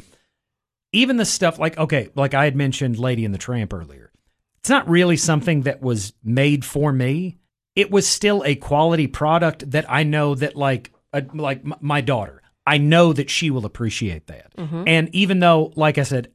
Even 0.92 1.16
the 1.16 1.24
stuff 1.24 1.58
like 1.58 1.78
okay, 1.78 2.10
like 2.14 2.34
I 2.34 2.44
had 2.44 2.54
mentioned 2.54 2.98
Lady 2.98 3.24
and 3.24 3.32
the 3.32 3.38
Tramp 3.38 3.72
earlier. 3.72 4.12
It's 4.58 4.68
not 4.68 4.88
really 4.88 5.16
mm-hmm. 5.16 5.24
something 5.24 5.62
that 5.62 5.80
was 5.80 6.12
made 6.22 6.66
for 6.66 6.92
me. 6.92 7.38
It 7.74 7.90
was 7.90 8.06
still 8.06 8.42
a 8.44 8.56
quality 8.56 9.06
product 9.06 9.70
that 9.70 9.90
I 9.90 10.02
know 10.02 10.34
that 10.34 10.54
like 10.54 10.92
uh, 11.14 11.22
like 11.32 11.60
m- 11.64 11.76
my 11.80 12.02
daughter, 12.02 12.42
I 12.66 12.76
know 12.76 13.14
that 13.14 13.30
she 13.30 13.50
will 13.50 13.64
appreciate 13.64 14.26
that. 14.26 14.54
Mm-hmm. 14.54 14.84
And 14.86 15.14
even 15.14 15.38
though, 15.38 15.72
like 15.76 15.96
I 15.96 16.02
said, 16.02 16.30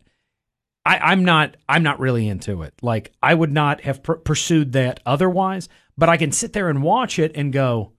I, 0.86 0.98
I'm 0.98 1.24
not 1.24 1.56
I'm 1.70 1.84
not 1.84 2.00
really 2.00 2.28
into 2.28 2.64
it. 2.64 2.74
Like 2.82 3.12
I 3.22 3.36
would 3.36 3.52
not 3.52 3.82
have 3.82 4.02
pr- 4.02 4.14
pursued 4.14 4.74
that 4.74 5.00
otherwise. 5.06 5.70
But 5.98 6.10
I 6.10 6.18
can 6.18 6.32
sit 6.32 6.54
there 6.54 6.70
and 6.70 6.84
watch 6.84 7.20
it 7.20 7.32
and 7.36 7.54
go, 7.54 7.94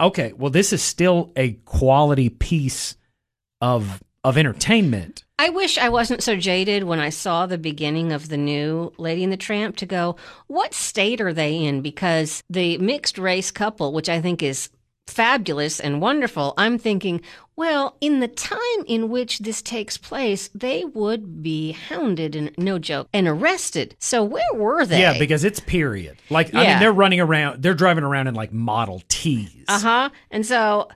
okay, 0.00 0.32
well, 0.32 0.50
this 0.50 0.72
is 0.72 0.82
still 0.82 1.32
a 1.36 1.52
quality 1.64 2.28
piece 2.28 2.96
of 3.60 4.02
of 4.24 4.38
entertainment. 4.38 5.24
I 5.38 5.48
wish 5.48 5.78
I 5.78 5.88
wasn't 5.88 6.22
so 6.22 6.36
jaded 6.36 6.84
when 6.84 7.00
I 7.00 7.08
saw 7.08 7.46
the 7.46 7.58
beginning 7.58 8.12
of 8.12 8.28
the 8.28 8.36
new 8.36 8.92
Lady 8.96 9.24
and 9.24 9.32
the 9.32 9.36
Tramp 9.36 9.76
to 9.78 9.86
go, 9.86 10.14
what 10.46 10.74
state 10.74 11.20
are 11.20 11.32
they 11.32 11.56
in? 11.56 11.80
Because 11.80 12.44
the 12.48 12.78
mixed 12.78 13.18
race 13.18 13.50
couple, 13.50 13.92
which 13.92 14.08
I 14.08 14.20
think 14.20 14.40
is 14.42 14.70
fabulous 15.06 15.80
and 15.80 16.00
wonderful, 16.00 16.54
I'm 16.56 16.78
thinking, 16.78 17.20
well, 17.56 17.96
in 18.00 18.20
the 18.20 18.28
time 18.28 18.58
in 18.86 19.08
which 19.10 19.40
this 19.40 19.60
takes 19.62 19.96
place, 19.96 20.48
they 20.54 20.84
would 20.84 21.42
be 21.42 21.72
hounded 21.72 22.34
and 22.34 22.50
no 22.56 22.78
joke 22.78 23.08
and 23.12 23.28
arrested. 23.28 23.94
So 23.98 24.24
where 24.24 24.54
were 24.54 24.86
they? 24.86 25.00
Yeah, 25.00 25.18
because 25.18 25.44
it's 25.44 25.60
period. 25.60 26.16
Like 26.30 26.54
I 26.54 26.66
mean, 26.66 26.78
they're 26.80 26.92
running 26.92 27.20
around, 27.20 27.62
they're 27.62 27.74
driving 27.74 28.04
around 28.04 28.28
in 28.28 28.34
like 28.34 28.52
Model 28.52 29.02
Ts. 29.08 29.52
uh 29.68 29.78
huh. 29.78 30.10
And 30.30 30.46
so, 30.46 30.88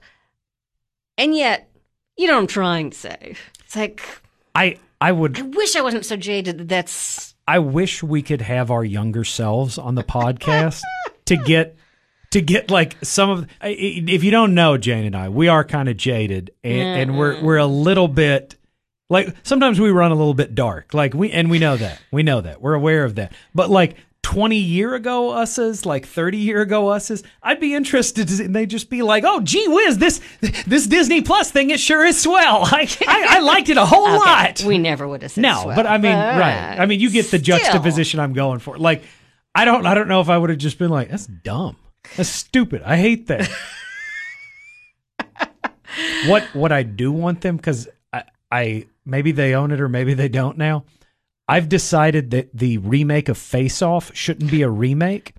and 1.19 1.35
yet, 1.35 1.71
you 2.16 2.27
know 2.27 2.35
what 2.35 2.40
I'm 2.40 2.47
trying 2.47 2.90
to 2.90 2.97
say. 2.97 3.37
It's 3.64 3.77
like 3.77 4.03
I 4.55 4.79
I 5.01 5.12
would 5.12 5.38
I 5.38 5.42
wish 5.42 5.77
I 5.77 5.83
wasn't 5.83 6.07
so 6.07 6.16
jaded 6.16 6.59
that 6.59 6.69
that's 6.69 7.35
I 7.47 7.59
wish 7.59 8.03
we 8.03 8.23
could 8.23 8.40
have 8.40 8.71
our 8.71 8.85
younger 8.85 9.25
selves 9.25 9.77
on 9.79 9.95
the 9.95 10.03
podcast 10.03 10.83
to 11.27 11.37
get 11.37 11.77
to 12.37 12.42
get 12.42 12.70
like 12.70 12.96
some 13.03 13.31
of 13.31 13.49
if 13.62 14.22
you 14.22 14.31
don't 14.31 14.55
know 14.55 14.77
Jane 14.77 15.05
and 15.07 15.16
I 15.16 15.31
we 15.31 15.49
are 15.49 15.64
kind 15.64 15.88
of 15.88 15.96
jaded 15.96 16.51
and, 16.62 17.11
and 17.11 17.18
we're 17.18 17.42
we're 17.42 17.57
a 17.57 17.66
little 17.66 18.09
bit 18.09 18.57
like 19.09 19.35
sometimes 19.42 19.81
we 19.81 19.90
run 19.90 20.12
a 20.12 20.14
little 20.14 20.35
bit 20.35 20.55
dark 20.55 20.92
like 20.92 21.14
we 21.14 21.31
and 21.33 21.49
we 21.51 21.59
know 21.59 21.77
that 21.79 22.01
we 22.12 22.22
know 22.22 22.42
that 22.42 22.61
we're 22.61 22.75
aware 22.75 23.05
of 23.05 23.14
that 23.14 23.33
but 23.55 23.70
like 23.70 23.96
20 24.22 24.57
year 24.57 24.94
ago 24.94 25.31
us's 25.40 25.87
like 25.87 26.05
30 26.05 26.37
year 26.37 26.61
ago 26.61 26.92
us's 26.92 27.22
I'd 27.42 27.61
be 27.61 27.72
interested 27.75 28.29
to, 28.29 28.44
and 28.44 28.55
they 28.55 28.66
just 28.66 28.90
be 28.90 29.01
like 29.01 29.25
oh 29.25 29.40
gee 29.40 29.66
whiz 29.68 29.96
this 29.96 30.20
this 30.66 30.87
Disney 30.87 31.22
Plus 31.22 31.51
thing 31.51 31.70
it 31.70 31.81
sure 31.81 32.05
is 32.05 32.20
swell 32.20 32.64
I 32.66 32.87
I, 33.07 33.27
I 33.37 33.38
liked 33.38 33.70
it 33.70 33.79
a 33.79 33.87
whole 33.87 34.07
Okay, 34.07 34.16
lot 34.16 34.62
We 34.66 34.77
never 34.77 35.09
would 35.09 35.22
have 35.22 35.31
said 35.31 35.40
no, 35.42 35.62
swell, 35.62 35.77
but 35.77 35.87
I 35.87 35.96
mean, 35.96 36.12
right. 36.12 36.77
I 36.79 36.85
mean, 36.87 37.01
you 37.01 37.09
get 37.11 37.31
the 37.31 37.38
still. 37.38 37.57
juxtaposition 37.57 38.20
I'm 38.20 38.33
going 38.35 38.59
for. 38.59 38.77
Like, 38.77 39.05
I 39.55 39.64
don't, 39.64 39.87
I 39.87 39.94
don't 39.94 40.09
know 40.09 40.20
if 40.20 40.29
I 40.29 40.37
would 40.37 40.51
have 40.51 40.59
just 40.59 40.79
been 40.79 40.90
like, 40.90 41.09
"That's 41.09 41.27
dumb. 41.27 41.77
That's 42.16 42.29
stupid. 42.29 42.83
I 42.83 42.97
hate 42.97 43.27
that." 43.29 43.49
what, 46.27 46.45
what 46.55 46.73
I 46.73 46.83
do 46.83 47.12
want 47.12 47.40
them 47.40 47.57
because 47.57 47.88
I, 48.12 48.25
I 48.51 48.87
maybe 49.05 49.33
they 49.33 49.55
own 49.55 49.73
it 49.73 49.81
or 49.81 49.88
maybe 49.88 50.14
they 50.14 50.29
don't 50.29 50.59
now. 50.59 50.85
I've 51.49 51.69
decided 51.69 52.31
that 52.33 52.51
the 52.53 52.79
remake 52.79 53.29
of 53.29 53.38
Face 53.38 53.81
Off 53.81 54.14
shouldn't 54.14 54.51
be 54.51 54.62
a 54.62 54.69
remake. 54.69 55.35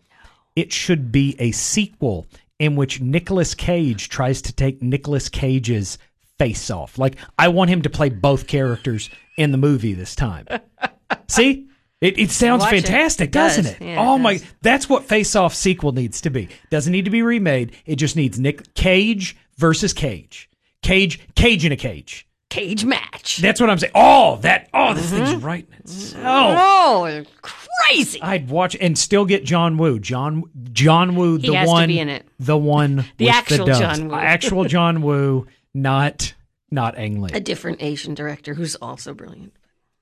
It 0.56 0.72
should 0.72 1.12
be 1.12 1.36
a 1.38 1.52
sequel 1.52 2.28
in 2.60 2.76
which 2.76 3.02
Nicolas 3.02 3.54
Cage 3.54 4.10
tries 4.10 4.42
to 4.44 4.54
take 4.54 4.82
Nicolas 4.82 5.30
Cage's 5.30 5.98
face 6.38 6.70
off. 6.70 6.98
Like 6.98 7.18
I 7.38 7.50
want 7.50 7.70
him 7.70 7.82
to 7.82 7.90
play 7.90 8.10
both 8.10 8.48
characters 8.48 9.10
in 9.38 9.52
the 9.52 9.58
movie 9.58 9.94
this 9.94 10.16
time. 10.16 10.48
See? 11.28 11.68
It, 12.00 12.20
it 12.20 12.30
sounds 12.32 12.62
Watch 12.62 12.72
fantastic, 12.72 13.30
It 13.30 13.32
does. 13.32 13.56
doesn't 13.58 13.82
it? 13.82 13.86
Yeah, 13.86 13.94
it 14.04 14.06
oh 14.06 14.18
my 14.20 14.34
does. 14.34 14.46
that's 14.62 14.88
what 14.88 15.06
Face 15.06 15.36
Off 15.36 15.54
sequel 15.56 15.92
needs 15.94 16.22
to 16.22 16.30
be. 16.30 16.48
Doesn't 16.70 16.92
need 16.92 17.06
to 17.06 17.12
be 17.12 17.24
remade. 17.24 17.76
It 17.88 17.96
just 17.96 18.16
needs 18.16 18.40
Nick 18.40 18.74
Cage 18.76 19.36
versus 19.58 19.94
Cage. 19.94 20.50
Cage 20.84 21.20
Cage 21.36 21.66
in 21.66 21.72
a 21.72 21.76
cage. 21.76 22.28
Cage 22.50 22.86
match. 22.86 23.38
That's 23.38 23.60
what 23.60 23.70
I'm 23.70 23.78
saying. 23.80 23.92
Oh, 23.96 24.38
that 24.38 24.70
oh 24.74 24.94
this 24.94 25.12
Mm-hmm. 25.12 25.26
thing's 25.26 25.44
right. 25.44 25.68
So 25.86 26.20
oh, 26.24 27.24
crazy. 27.42 28.22
I'd 28.22 28.48
watch 28.50 28.76
and 28.80 28.98
still 28.98 29.26
get 29.26 29.44
John 29.44 29.78
Woo. 29.78 30.00
John 30.00 30.44
John 30.72 31.16
Woo, 31.16 31.38
He 31.38 31.48
the 31.50 31.64
one, 31.66 31.88
be 31.88 32.00
in 32.00 32.10
it. 32.10 32.26
the 32.40 32.58
one, 32.58 33.06
The 33.18 33.30
actual 33.30 33.66
the. 33.66 33.74
John 33.74 34.08
Woo. 34.10 34.16
actual 34.16 34.64
John 34.76 35.02
Woo, 35.02 35.48
not 35.74 36.34
not 36.72 36.96
Ang 36.98 37.22
Lee. 37.22 37.32
A 37.34 37.40
different 37.40 37.82
Asian 37.82 38.14
director 38.14 38.54
who's 38.54 38.76
also 38.76 39.14
brilliant. 39.14 39.54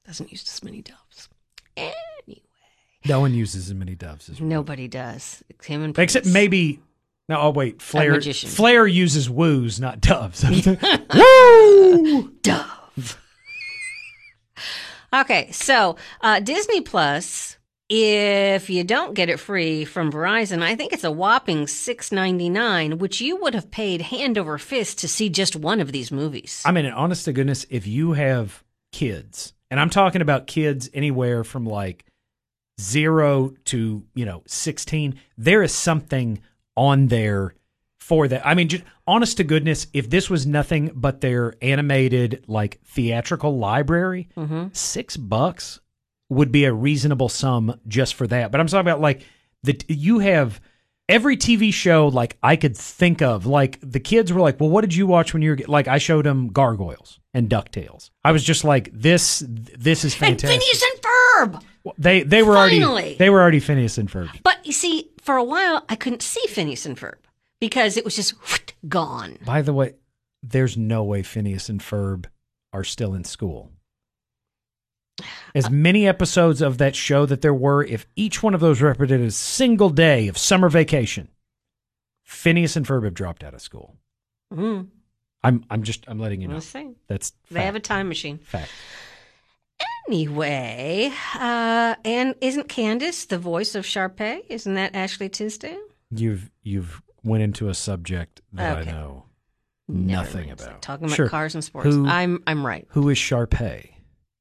Doesn't 0.06 0.32
use 0.32 0.44
as 0.44 0.62
many 0.64 0.82
doves. 0.82 1.30
Anyway, 1.78 2.42
No 3.06 3.20
one 3.20 3.34
uses 3.34 3.68
as 3.70 3.74
many 3.74 3.96
doves 3.96 4.30
as 4.30 4.40
nobody 4.42 4.88
does. 4.88 5.44
Him 5.64 5.84
and 5.84 5.98
except 6.00 6.24
Prince. 6.26 6.34
maybe. 6.34 6.80
No, 7.28 7.40
oh 7.42 7.50
wait, 7.50 7.82
Flair. 7.82 8.12
magician. 8.12 8.50
Flair 8.50 8.86
uses 8.86 9.30
woos, 9.30 9.80
not 9.80 10.00
doves. 10.00 10.44
Woo! 11.14 12.32
Dove. 12.42 13.18
okay, 15.14 15.52
so 15.52 15.96
uh, 16.22 16.40
Disney 16.40 16.82
Plus. 16.82 17.58
If 17.88 18.68
you 18.72 18.84
don't 18.84 19.14
get 19.14 19.30
it 19.30 19.40
free 19.40 19.86
from 19.86 20.12
Verizon, 20.12 20.64
I 20.64 20.76
think 20.76 20.92
it's 20.92 21.04
a 21.04 21.12
whopping 21.12 21.68
six 21.68 22.12
ninety 22.12 22.50
nine, 22.50 22.98
which 22.98 23.22
you 23.22 23.36
would 23.36 23.54
have 23.54 23.70
paid 23.70 24.02
hand 24.02 24.40
over 24.40 24.58
fist 24.58 24.98
to 25.00 25.08
see 25.08 25.30
just 25.30 25.56
one 25.56 25.80
of 25.80 25.92
these 25.92 26.12
movies. 26.12 26.64
I 26.66 26.72
mean, 26.72 26.88
honest 26.88 27.26
to 27.26 27.32
goodness, 27.32 27.64
if 27.70 27.86
you 27.86 28.14
have 28.14 28.64
kids, 28.92 29.54
and 29.76 29.82
I'm 29.82 29.90
talking 29.90 30.22
about 30.22 30.48
kids 30.48 30.90
anywhere 30.94 31.44
from 31.44 31.66
like 31.66 32.06
zero 32.80 33.54
to 33.66 34.06
you 34.16 34.24
know 34.24 34.42
sixteen, 34.48 35.20
there 35.38 35.62
is 35.64 35.74
something 35.74 36.40
on 36.78 37.08
there 37.08 37.56
for 38.00 38.30
that. 38.30 38.48
I 38.48 38.54
mean, 38.54 38.70
just 38.70 38.86
honest 39.06 39.36
to 39.36 39.44
goodness, 39.44 39.88
if 39.92 40.10
this 40.10 40.30
was 40.30 40.48
nothing 40.48 40.92
but 40.96 41.20
their 41.20 41.56
animated 41.62 42.46
like 42.48 42.80
theatrical 42.86 43.58
library, 43.58 44.30
mm-hmm. 44.38 44.68
six 44.72 45.18
bucks 45.18 45.82
would 46.30 46.54
be 46.54 46.64
a 46.64 46.72
reasonable 46.72 47.28
sum 47.28 47.78
just 47.86 48.14
for 48.14 48.28
that. 48.28 48.54
But 48.54 48.62
I'm 48.62 48.68
talking 48.68 48.80
about 48.80 49.02
like 49.02 49.24
the 49.62 49.78
you 49.90 50.20
have 50.20 50.62
every 51.10 51.38
TV 51.38 51.74
show 51.74 52.08
like 52.08 52.38
I 52.42 52.56
could 52.56 52.76
think 52.76 53.22
of. 53.22 53.46
Like 53.46 53.80
the 53.82 54.00
kids 54.00 54.32
were 54.34 54.42
like, 54.42 54.60
"Well, 54.60 54.70
what 54.70 54.82
did 54.82 54.96
you 54.96 55.08
watch 55.08 55.34
when 55.34 55.42
you 55.42 55.52
were 55.52 55.60
like?" 55.68 55.88
I 55.88 55.98
showed 55.98 56.26
them 56.26 56.48
Gargoyles 56.50 57.20
and 57.34 57.50
Ducktales. 57.50 58.10
I 58.24 58.32
was 58.32 58.44
just 58.44 58.64
like, 58.64 58.90
"This, 58.94 59.44
this 59.48 60.04
is 60.04 60.14
fantastic." 60.16 60.50
And 60.50 60.62
fantastic." 60.62 60.62
Phineas 60.62 60.84
and 60.84 61.02
Ferb. 61.54 61.94
they 61.98 62.24
they 62.24 62.44
were 62.44 62.58
already 62.58 62.80
Finally. 62.80 63.16
they 63.20 63.30
were 63.30 63.42
already 63.42 63.60
Phineas 63.60 63.98
and 63.98 64.10
Ferb. 64.10 64.30
But 64.44 64.66
you 64.66 64.74
see, 64.74 65.12
for 65.22 65.36
a 65.36 65.44
while, 65.44 65.86
I 65.90 65.96
couldn't 65.96 66.22
see 66.22 66.46
Phineas 66.48 66.86
and 66.86 66.98
Ferb 66.98 67.16
because 67.60 67.98
it 67.98 68.06
was 68.06 68.16
just 68.16 68.34
gone. 68.88 69.38
By 69.46 69.62
the 69.62 69.74
way, 69.74 69.94
there's 70.44 70.78
no 70.78 71.04
way 71.04 71.24
Phineas 71.24 71.70
and 71.70 71.82
Ferb 71.82 72.26
are 72.74 72.84
still 72.84 73.14
in 73.14 73.24
school. 73.24 73.72
As 75.54 75.70
many 75.70 76.06
episodes 76.08 76.62
of 76.62 76.78
that 76.80 76.96
show 76.96 77.26
that 77.26 77.42
there 77.42 77.54
were, 77.54 77.84
if 77.84 78.06
each 78.18 78.44
one 78.44 78.54
of 78.54 78.60
those 78.60 78.82
represented 78.82 79.28
a 79.28 79.32
single 79.32 79.90
day 79.90 80.28
of 80.28 80.38
summer 80.38 80.68
vacation, 80.68 81.30
Phineas 82.24 82.76
and 82.76 82.86
Ferb 82.86 83.06
have 83.06 83.14
dropped 83.14 83.44
out 83.44 83.54
of 83.54 83.62
school. 83.62 83.96
Mm, 84.54 84.88
I'm 85.44 85.64
I'm 85.70 85.84
just 85.84 86.04
I'm 86.08 86.20
letting 86.20 86.42
you 86.42 86.48
know. 86.50 86.60
see. 86.60 86.96
That's 87.08 87.32
They 87.50 87.62
have 87.62 87.76
a 87.76 87.80
time 87.80 88.10
machine. 88.10 88.40
fact. 88.40 88.70
Anyway, 90.08 91.12
uh, 91.36 91.96
and 92.06 92.36
isn't 92.42 92.68
Candace 92.70 93.26
the 93.26 93.40
voice 93.40 93.74
of 93.74 93.86
Sharpay? 93.86 94.42
Isn't 94.50 94.76
that 94.76 94.96
Ashley 94.96 95.30
Tisdale? 95.30 95.80
You've 96.12 96.52
you've 96.62 97.02
went 97.24 97.42
into 97.44 97.70
a 97.70 97.74
subject 97.74 98.42
that 98.54 98.78
Okay. 98.80 98.90
I 98.90 98.94
know 98.94 99.24
Never 99.88 100.24
nothing 100.24 100.52
about. 100.52 100.82
Talking 100.82 101.06
about 101.06 101.16
Sure. 101.16 101.30
cars 101.30 101.56
and 101.56 101.64
sports. 101.64 101.88
Who- 101.88 102.06
I'm 102.08 102.44
I'm 102.46 102.66
right. 102.66 102.86
Who 102.90 103.10
is 103.10 103.18
Sharpay? 103.18 103.92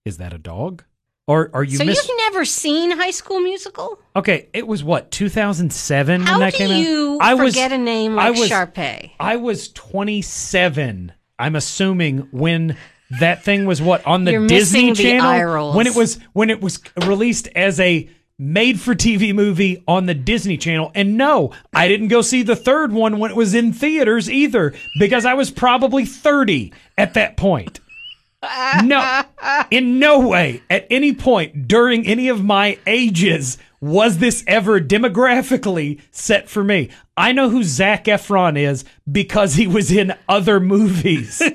Is 0.05 0.18
that 0.18 0.32
a 0.32 0.38
dog? 0.38 0.84
Or 1.26 1.50
are 1.55 1.64
you 1.64 1.78
so 1.78 1.84
miss- 1.84 2.07
you've 2.07 2.18
never 2.18 2.44
seen 2.44 2.90
High 2.90 3.11
School 3.11 3.40
Musical? 3.40 3.98
Okay, 4.14 4.48
it 4.52 4.66
was 4.66 4.84
what 4.84 5.11
2007 5.11 6.20
How 6.20 6.32
when 6.32 6.40
that 6.40 6.52
do 6.52 6.59
came 6.59 6.84
you 6.84 7.18
out. 7.22 7.26
I 7.26 7.34
was 7.34 7.55
forget 7.55 7.72
a 7.72 7.78
name 7.78 8.18
I 8.18 8.28
like 8.28 8.38
was 8.38 8.50
Sharpay? 8.50 9.12
I 9.18 9.36
was 9.36 9.68
27. 9.70 11.12
I'm 11.38 11.57
assuming 11.57 12.28
when 12.30 12.76
that 13.18 13.42
thing 13.42 13.64
was 13.64 13.80
what 13.80 14.07
on 14.07 14.24
the 14.24 14.32
You're 14.32 14.46
Disney 14.46 14.90
the 14.92 15.02
Channel 15.02 15.72
when 15.72 15.86
it 15.86 15.96
was 15.96 16.18
when 16.34 16.50
it 16.50 16.61
was 16.61 16.80
released 17.07 17.48
as 17.57 17.80
a 17.80 18.09
made 18.38 18.80
for 18.80 18.94
TV 18.94 19.34
movie 19.34 19.82
on 19.88 20.07
the 20.07 20.14
Disney 20.14 20.59
Channel. 20.59 20.90
And 20.94 21.16
no, 21.16 21.52
I 21.72 21.88
didn't 21.88 22.09
go 22.09 22.20
see 22.20 22.42
the 22.42 22.57
third 22.57 22.92
one 22.92 23.18
when 23.18 23.30
it 23.30 23.36
was 23.36 23.55
in 23.55 23.72
theaters 23.72 24.28
either 24.28 24.74
because 24.98 25.24
I 25.24 25.34
was 25.34 25.50
probably 25.50 26.05
30 26.05 26.72
at 26.98 27.14
that 27.14 27.36
point. 27.36 27.80
No, 28.84 29.22
in 29.70 29.99
no 29.99 30.20
way 30.26 30.62
at 30.70 30.86
any 30.90 31.12
point 31.14 31.68
during 31.68 32.07
any 32.07 32.28
of 32.28 32.45
my 32.45 32.78
ages 32.86 33.59
was 33.80 34.18
this 34.18 34.42
ever 34.47 34.80
demographically 34.80 36.01
set 36.11 36.49
for 36.49 36.64
me. 36.64 36.88
I 37.16 37.32
know 37.32 37.51
who 37.51 37.62
Zac 37.62 38.05
Efron 38.07 38.59
is 38.59 38.84
because 39.11 39.55
he 39.55 39.66
was 39.66 39.90
in 39.92 40.14
other 40.28 40.61
movies. 40.61 41.42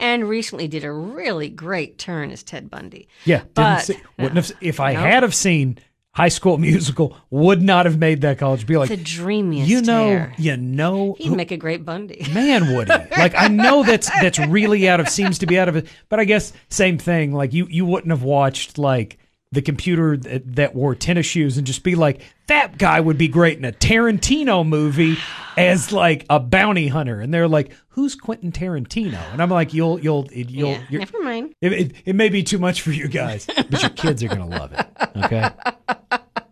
And 0.00 0.28
recently 0.28 0.66
did 0.68 0.84
a 0.84 0.92
really 0.92 1.48
great 1.48 1.98
turn 1.98 2.30
as 2.30 2.42
Ted 2.42 2.68
Bundy. 2.70 3.08
Yeah, 3.24 3.38
didn't 3.38 3.54
But- 3.54 3.84
see, 3.84 3.96
wouldn't 4.18 4.36
have. 4.36 4.52
If 4.60 4.80
I 4.80 4.92
No. 4.94 5.00
had 5.00 5.22
have 5.22 5.34
seen 5.34 5.78
High 6.16 6.28
School 6.28 6.56
Musical, 6.58 7.14
would 7.30 7.60
not 7.62 7.84
have 7.86 7.98
made 7.98 8.22
that 8.22 8.38
college. 8.38 8.66
Be 8.66 8.76
like, 8.78 8.88
The 8.88 8.96
dreamiest 8.96 9.68
you 9.68 9.82
know, 9.82 10.06
hair. 10.08 10.34
you 10.38 10.56
know, 10.56 11.14
He'd 11.18 11.28
who- 11.28 11.36
make 11.36 11.50
a 11.50 11.56
great 11.58 11.84
Bundy. 11.84 12.26
man 12.32 12.74
would 12.74 12.88
he? 12.88 12.94
Like 13.18 13.34
I 13.36 13.48
know 13.48 13.82
that's 13.82 14.08
that's 14.10 14.38
really 14.38 14.88
out 14.88 14.98
of 14.98 15.08
seems 15.10 15.38
to 15.40 15.46
be 15.46 15.58
out 15.58 15.68
of 15.68 15.76
it, 15.76 15.86
but 16.08 16.18
I 16.18 16.24
guess 16.24 16.52
same 16.70 16.96
thing. 16.98 17.32
Like 17.32 17.52
you 17.52 17.66
you 17.68 17.84
wouldn't 17.84 18.10
have 18.10 18.22
watched 18.22 18.78
like 18.78 19.18
the 19.56 19.62
computer 19.62 20.18
that, 20.18 20.56
that 20.56 20.74
wore 20.74 20.94
tennis 20.94 21.24
shoes 21.24 21.56
and 21.56 21.66
just 21.66 21.82
be 21.82 21.94
like 21.94 22.20
that 22.46 22.76
guy 22.76 23.00
would 23.00 23.16
be 23.16 23.26
great 23.26 23.56
in 23.56 23.64
a 23.64 23.72
Tarantino 23.72 24.68
movie 24.68 25.16
as 25.56 25.92
like 25.92 26.26
a 26.28 26.38
bounty 26.38 26.88
hunter, 26.88 27.20
and 27.22 27.32
they're 27.32 27.48
like, 27.48 27.72
who's 27.88 28.14
Quentin 28.14 28.52
Tarantino? 28.52 29.18
And 29.32 29.40
I'm 29.40 29.48
like, 29.48 29.72
you'll 29.72 29.98
you'll 29.98 30.28
you'll. 30.30 30.72
yeah, 30.90 30.98
never 30.98 31.22
mind. 31.22 31.54
it, 31.62 31.72
it, 31.72 31.92
it 32.04 32.14
may 32.14 32.28
be 32.28 32.42
too 32.42 32.58
much 32.58 32.82
for 32.82 32.92
you 32.92 33.08
guys, 33.08 33.46
but 33.46 33.80
your 33.80 33.90
kids 33.90 34.22
are 34.22 34.28
gonna 34.28 34.46
love 34.46 34.72
it. 34.72 34.86
Okay. 35.16 35.48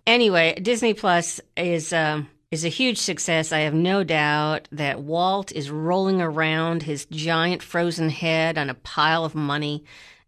Anyway, 0.06 0.54
Disney 0.60 0.92
Plus 0.92 1.40
is 1.56 1.90
um, 1.94 2.28
is 2.50 2.62
a 2.62 2.68
huge 2.68 2.98
success. 2.98 3.52
I 3.52 3.60
have 3.60 3.72
no 3.72 4.04
doubt 4.04 4.68
that 4.70 5.00
Walt 5.00 5.50
is 5.52 5.70
rolling 5.70 6.20
around 6.20 6.82
his 6.82 7.06
giant 7.06 7.62
frozen 7.62 8.10
head 8.10 8.58
on 8.58 8.68
a 8.68 8.74
pile 8.74 9.24
of 9.24 9.34
money, 9.34 9.82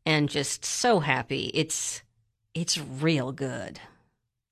and 0.06 0.30
just 0.30 0.64
so 0.64 1.00
happy. 1.00 1.50
It's 1.52 2.02
it's 2.56 2.78
real 2.78 3.32
good. 3.32 3.78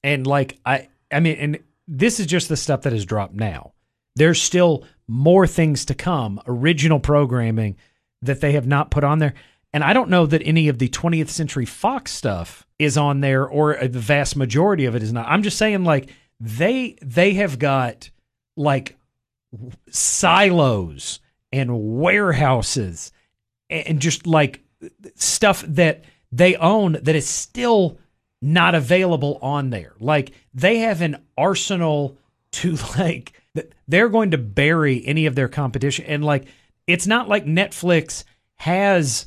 And 0.03 0.27
like 0.27 0.59
I 0.65 0.89
I 1.11 1.21
mean 1.21 1.37
and 1.37 1.59
this 1.89 2.21
is 2.21 2.27
just 2.27 2.49
the 2.49 2.57
stuff 2.57 2.83
that 2.83 2.93
has 2.93 3.05
dropped 3.05 3.35
now. 3.35 3.73
There's 4.17 4.41
still 4.41 4.85
more 5.09 5.47
things 5.47 5.85
to 5.87 5.95
come, 5.95 6.41
original 6.47 7.01
programming 7.01 7.77
that 8.23 8.41
they 8.41 8.53
have 8.53 8.67
not 8.67 8.91
put 8.91 9.05
on 9.05 9.19
there. 9.19 9.35
And 9.73 9.83
I 9.83 9.93
don't 9.93 10.09
know 10.09 10.25
that 10.27 10.43
any 10.45 10.69
of 10.69 10.79
the 10.79 10.89
20th 10.89 11.29
Century 11.29 11.67
Fox 11.67 12.13
stuff 12.13 12.65
is 12.79 12.97
on 12.97 13.21
there 13.21 13.47
or 13.47 13.77
the 13.77 13.99
vast 13.99 14.37
majority 14.37 14.85
of 14.85 14.95
it 14.95 15.03
is 15.03 15.13
not. 15.13 15.27
I'm 15.29 15.43
just 15.43 15.59
saying 15.59 15.85
like 15.85 16.11
they 16.39 16.97
they 17.03 17.35
have 17.35 17.59
got 17.59 18.11
like 18.57 18.97
silos 19.91 21.21
and 21.53 21.99
warehouses 21.99 23.13
and 23.71 24.01
just 24.01 24.27
like 24.27 24.63
stuff 25.17 25.65
that 25.69 26.05
they 26.37 26.57
own 26.57 26.99
that 27.03 27.15
is 27.15 27.29
still 27.29 27.99
not 28.43 28.75
available 28.75 29.39
on 29.41 29.71
there. 29.71 29.95
Like 30.01 30.33
they 30.53 30.79
have 30.79 31.01
an 31.01 31.23
arsenal 31.39 32.19
to 32.53 32.77
like 32.99 33.33
they're 33.87 34.09
going 34.09 34.33
to 34.33 34.39
bury 34.39 35.05
any 35.07 35.27
of 35.27 35.35
their 35.35 35.49
competition 35.49 36.05
and 36.07 36.25
like 36.25 36.47
it's 36.87 37.07
not 37.07 37.29
like 37.29 37.47
Netflix 37.47 38.25
has 38.57 39.27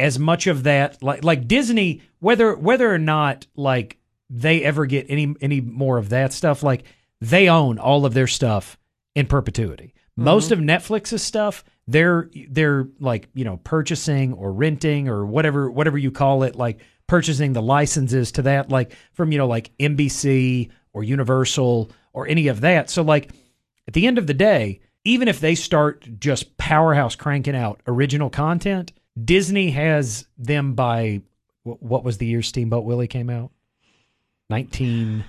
as 0.00 0.18
much 0.18 0.46
of 0.46 0.62
that 0.64 1.02
like 1.02 1.22
like 1.22 1.46
Disney 1.46 2.00
whether 2.20 2.56
whether 2.56 2.92
or 2.92 2.98
not 2.98 3.46
like 3.54 3.98
they 4.30 4.62
ever 4.64 4.86
get 4.86 5.06
any 5.08 5.34
any 5.40 5.60
more 5.60 5.98
of 5.98 6.08
that 6.10 6.32
stuff 6.32 6.62
like 6.62 6.84
they 7.20 7.48
own 7.48 7.78
all 7.78 8.06
of 8.06 8.14
their 8.14 8.26
stuff 8.26 8.78
in 9.14 9.26
perpetuity. 9.26 9.94
Most 10.16 10.50
mm-hmm. 10.50 10.68
of 10.68 10.82
Netflix's 10.82 11.22
stuff 11.22 11.64
they're 11.88 12.30
they're 12.50 12.86
like, 13.00 13.28
you 13.34 13.44
know, 13.44 13.56
purchasing 13.64 14.34
or 14.34 14.52
renting 14.52 15.08
or 15.08 15.24
whatever 15.26 15.70
whatever 15.70 15.98
you 15.98 16.10
call 16.12 16.42
it 16.44 16.54
like 16.54 16.80
purchasing 17.06 17.54
the 17.54 17.62
licenses 17.62 18.30
to 18.32 18.42
that 18.42 18.68
like 18.68 18.94
from 19.14 19.32
you 19.32 19.38
know 19.38 19.46
like 19.46 19.72
NBC 19.78 20.70
or 20.92 21.02
Universal 21.02 21.90
or 22.12 22.28
any 22.28 22.48
of 22.48 22.60
that. 22.60 22.90
So 22.90 23.02
like 23.02 23.30
at 23.88 23.94
the 23.94 24.06
end 24.06 24.18
of 24.18 24.26
the 24.26 24.34
day, 24.34 24.80
even 25.04 25.28
if 25.28 25.40
they 25.40 25.54
start 25.54 26.06
just 26.20 26.56
powerhouse 26.58 27.16
cranking 27.16 27.56
out 27.56 27.80
original 27.86 28.28
content, 28.28 28.92
Disney 29.24 29.70
has 29.70 30.26
them 30.36 30.74
by 30.74 31.22
what 31.64 32.04
was 32.04 32.18
the 32.18 32.26
year 32.26 32.42
Steamboat 32.42 32.84
Willie 32.84 33.08
came 33.08 33.30
out? 33.30 33.50
19 34.50 35.24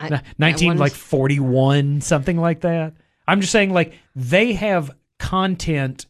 I- 0.00 0.06
N- 0.06 0.12
I 0.14 0.22
19 0.38 0.66
wanted- 0.68 0.80
like 0.80 0.92
41 0.92 2.00
something 2.02 2.36
like 2.38 2.60
that. 2.62 2.94
I'm 3.26 3.40
just 3.40 3.52
saying 3.52 3.72
like 3.72 3.94
they 4.14 4.52
have 4.54 4.90
content 5.18 6.06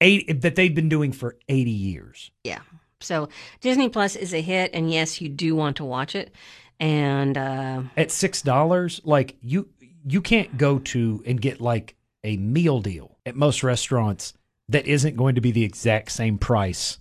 eight 0.00 0.40
that 0.42 0.56
they've 0.56 0.74
been 0.74 0.88
doing 0.88 1.12
for 1.12 1.36
80 1.48 1.70
years. 1.70 2.30
Yeah. 2.44 2.60
So 3.00 3.28
Disney 3.60 3.88
Plus 3.88 4.16
is 4.16 4.34
a 4.34 4.40
hit, 4.40 4.70
and 4.74 4.90
yes, 4.90 5.20
you 5.20 5.28
do 5.28 5.54
want 5.54 5.76
to 5.76 5.84
watch 5.84 6.14
it. 6.14 6.32
And 6.80 7.36
uh, 7.36 7.82
At 7.96 8.08
$6 8.08 9.00
like 9.04 9.36
you 9.40 9.68
you 10.06 10.22
can't 10.22 10.56
go 10.56 10.78
to 10.78 11.22
and 11.26 11.40
get 11.40 11.60
like 11.60 11.96
a 12.24 12.36
meal 12.36 12.80
deal 12.80 13.18
at 13.26 13.34
most 13.36 13.62
restaurants 13.62 14.32
that 14.68 14.86
isn't 14.86 15.16
going 15.16 15.34
to 15.34 15.40
be 15.40 15.50
the 15.50 15.64
exact 15.64 16.12
same 16.12 16.38
price 16.38 16.98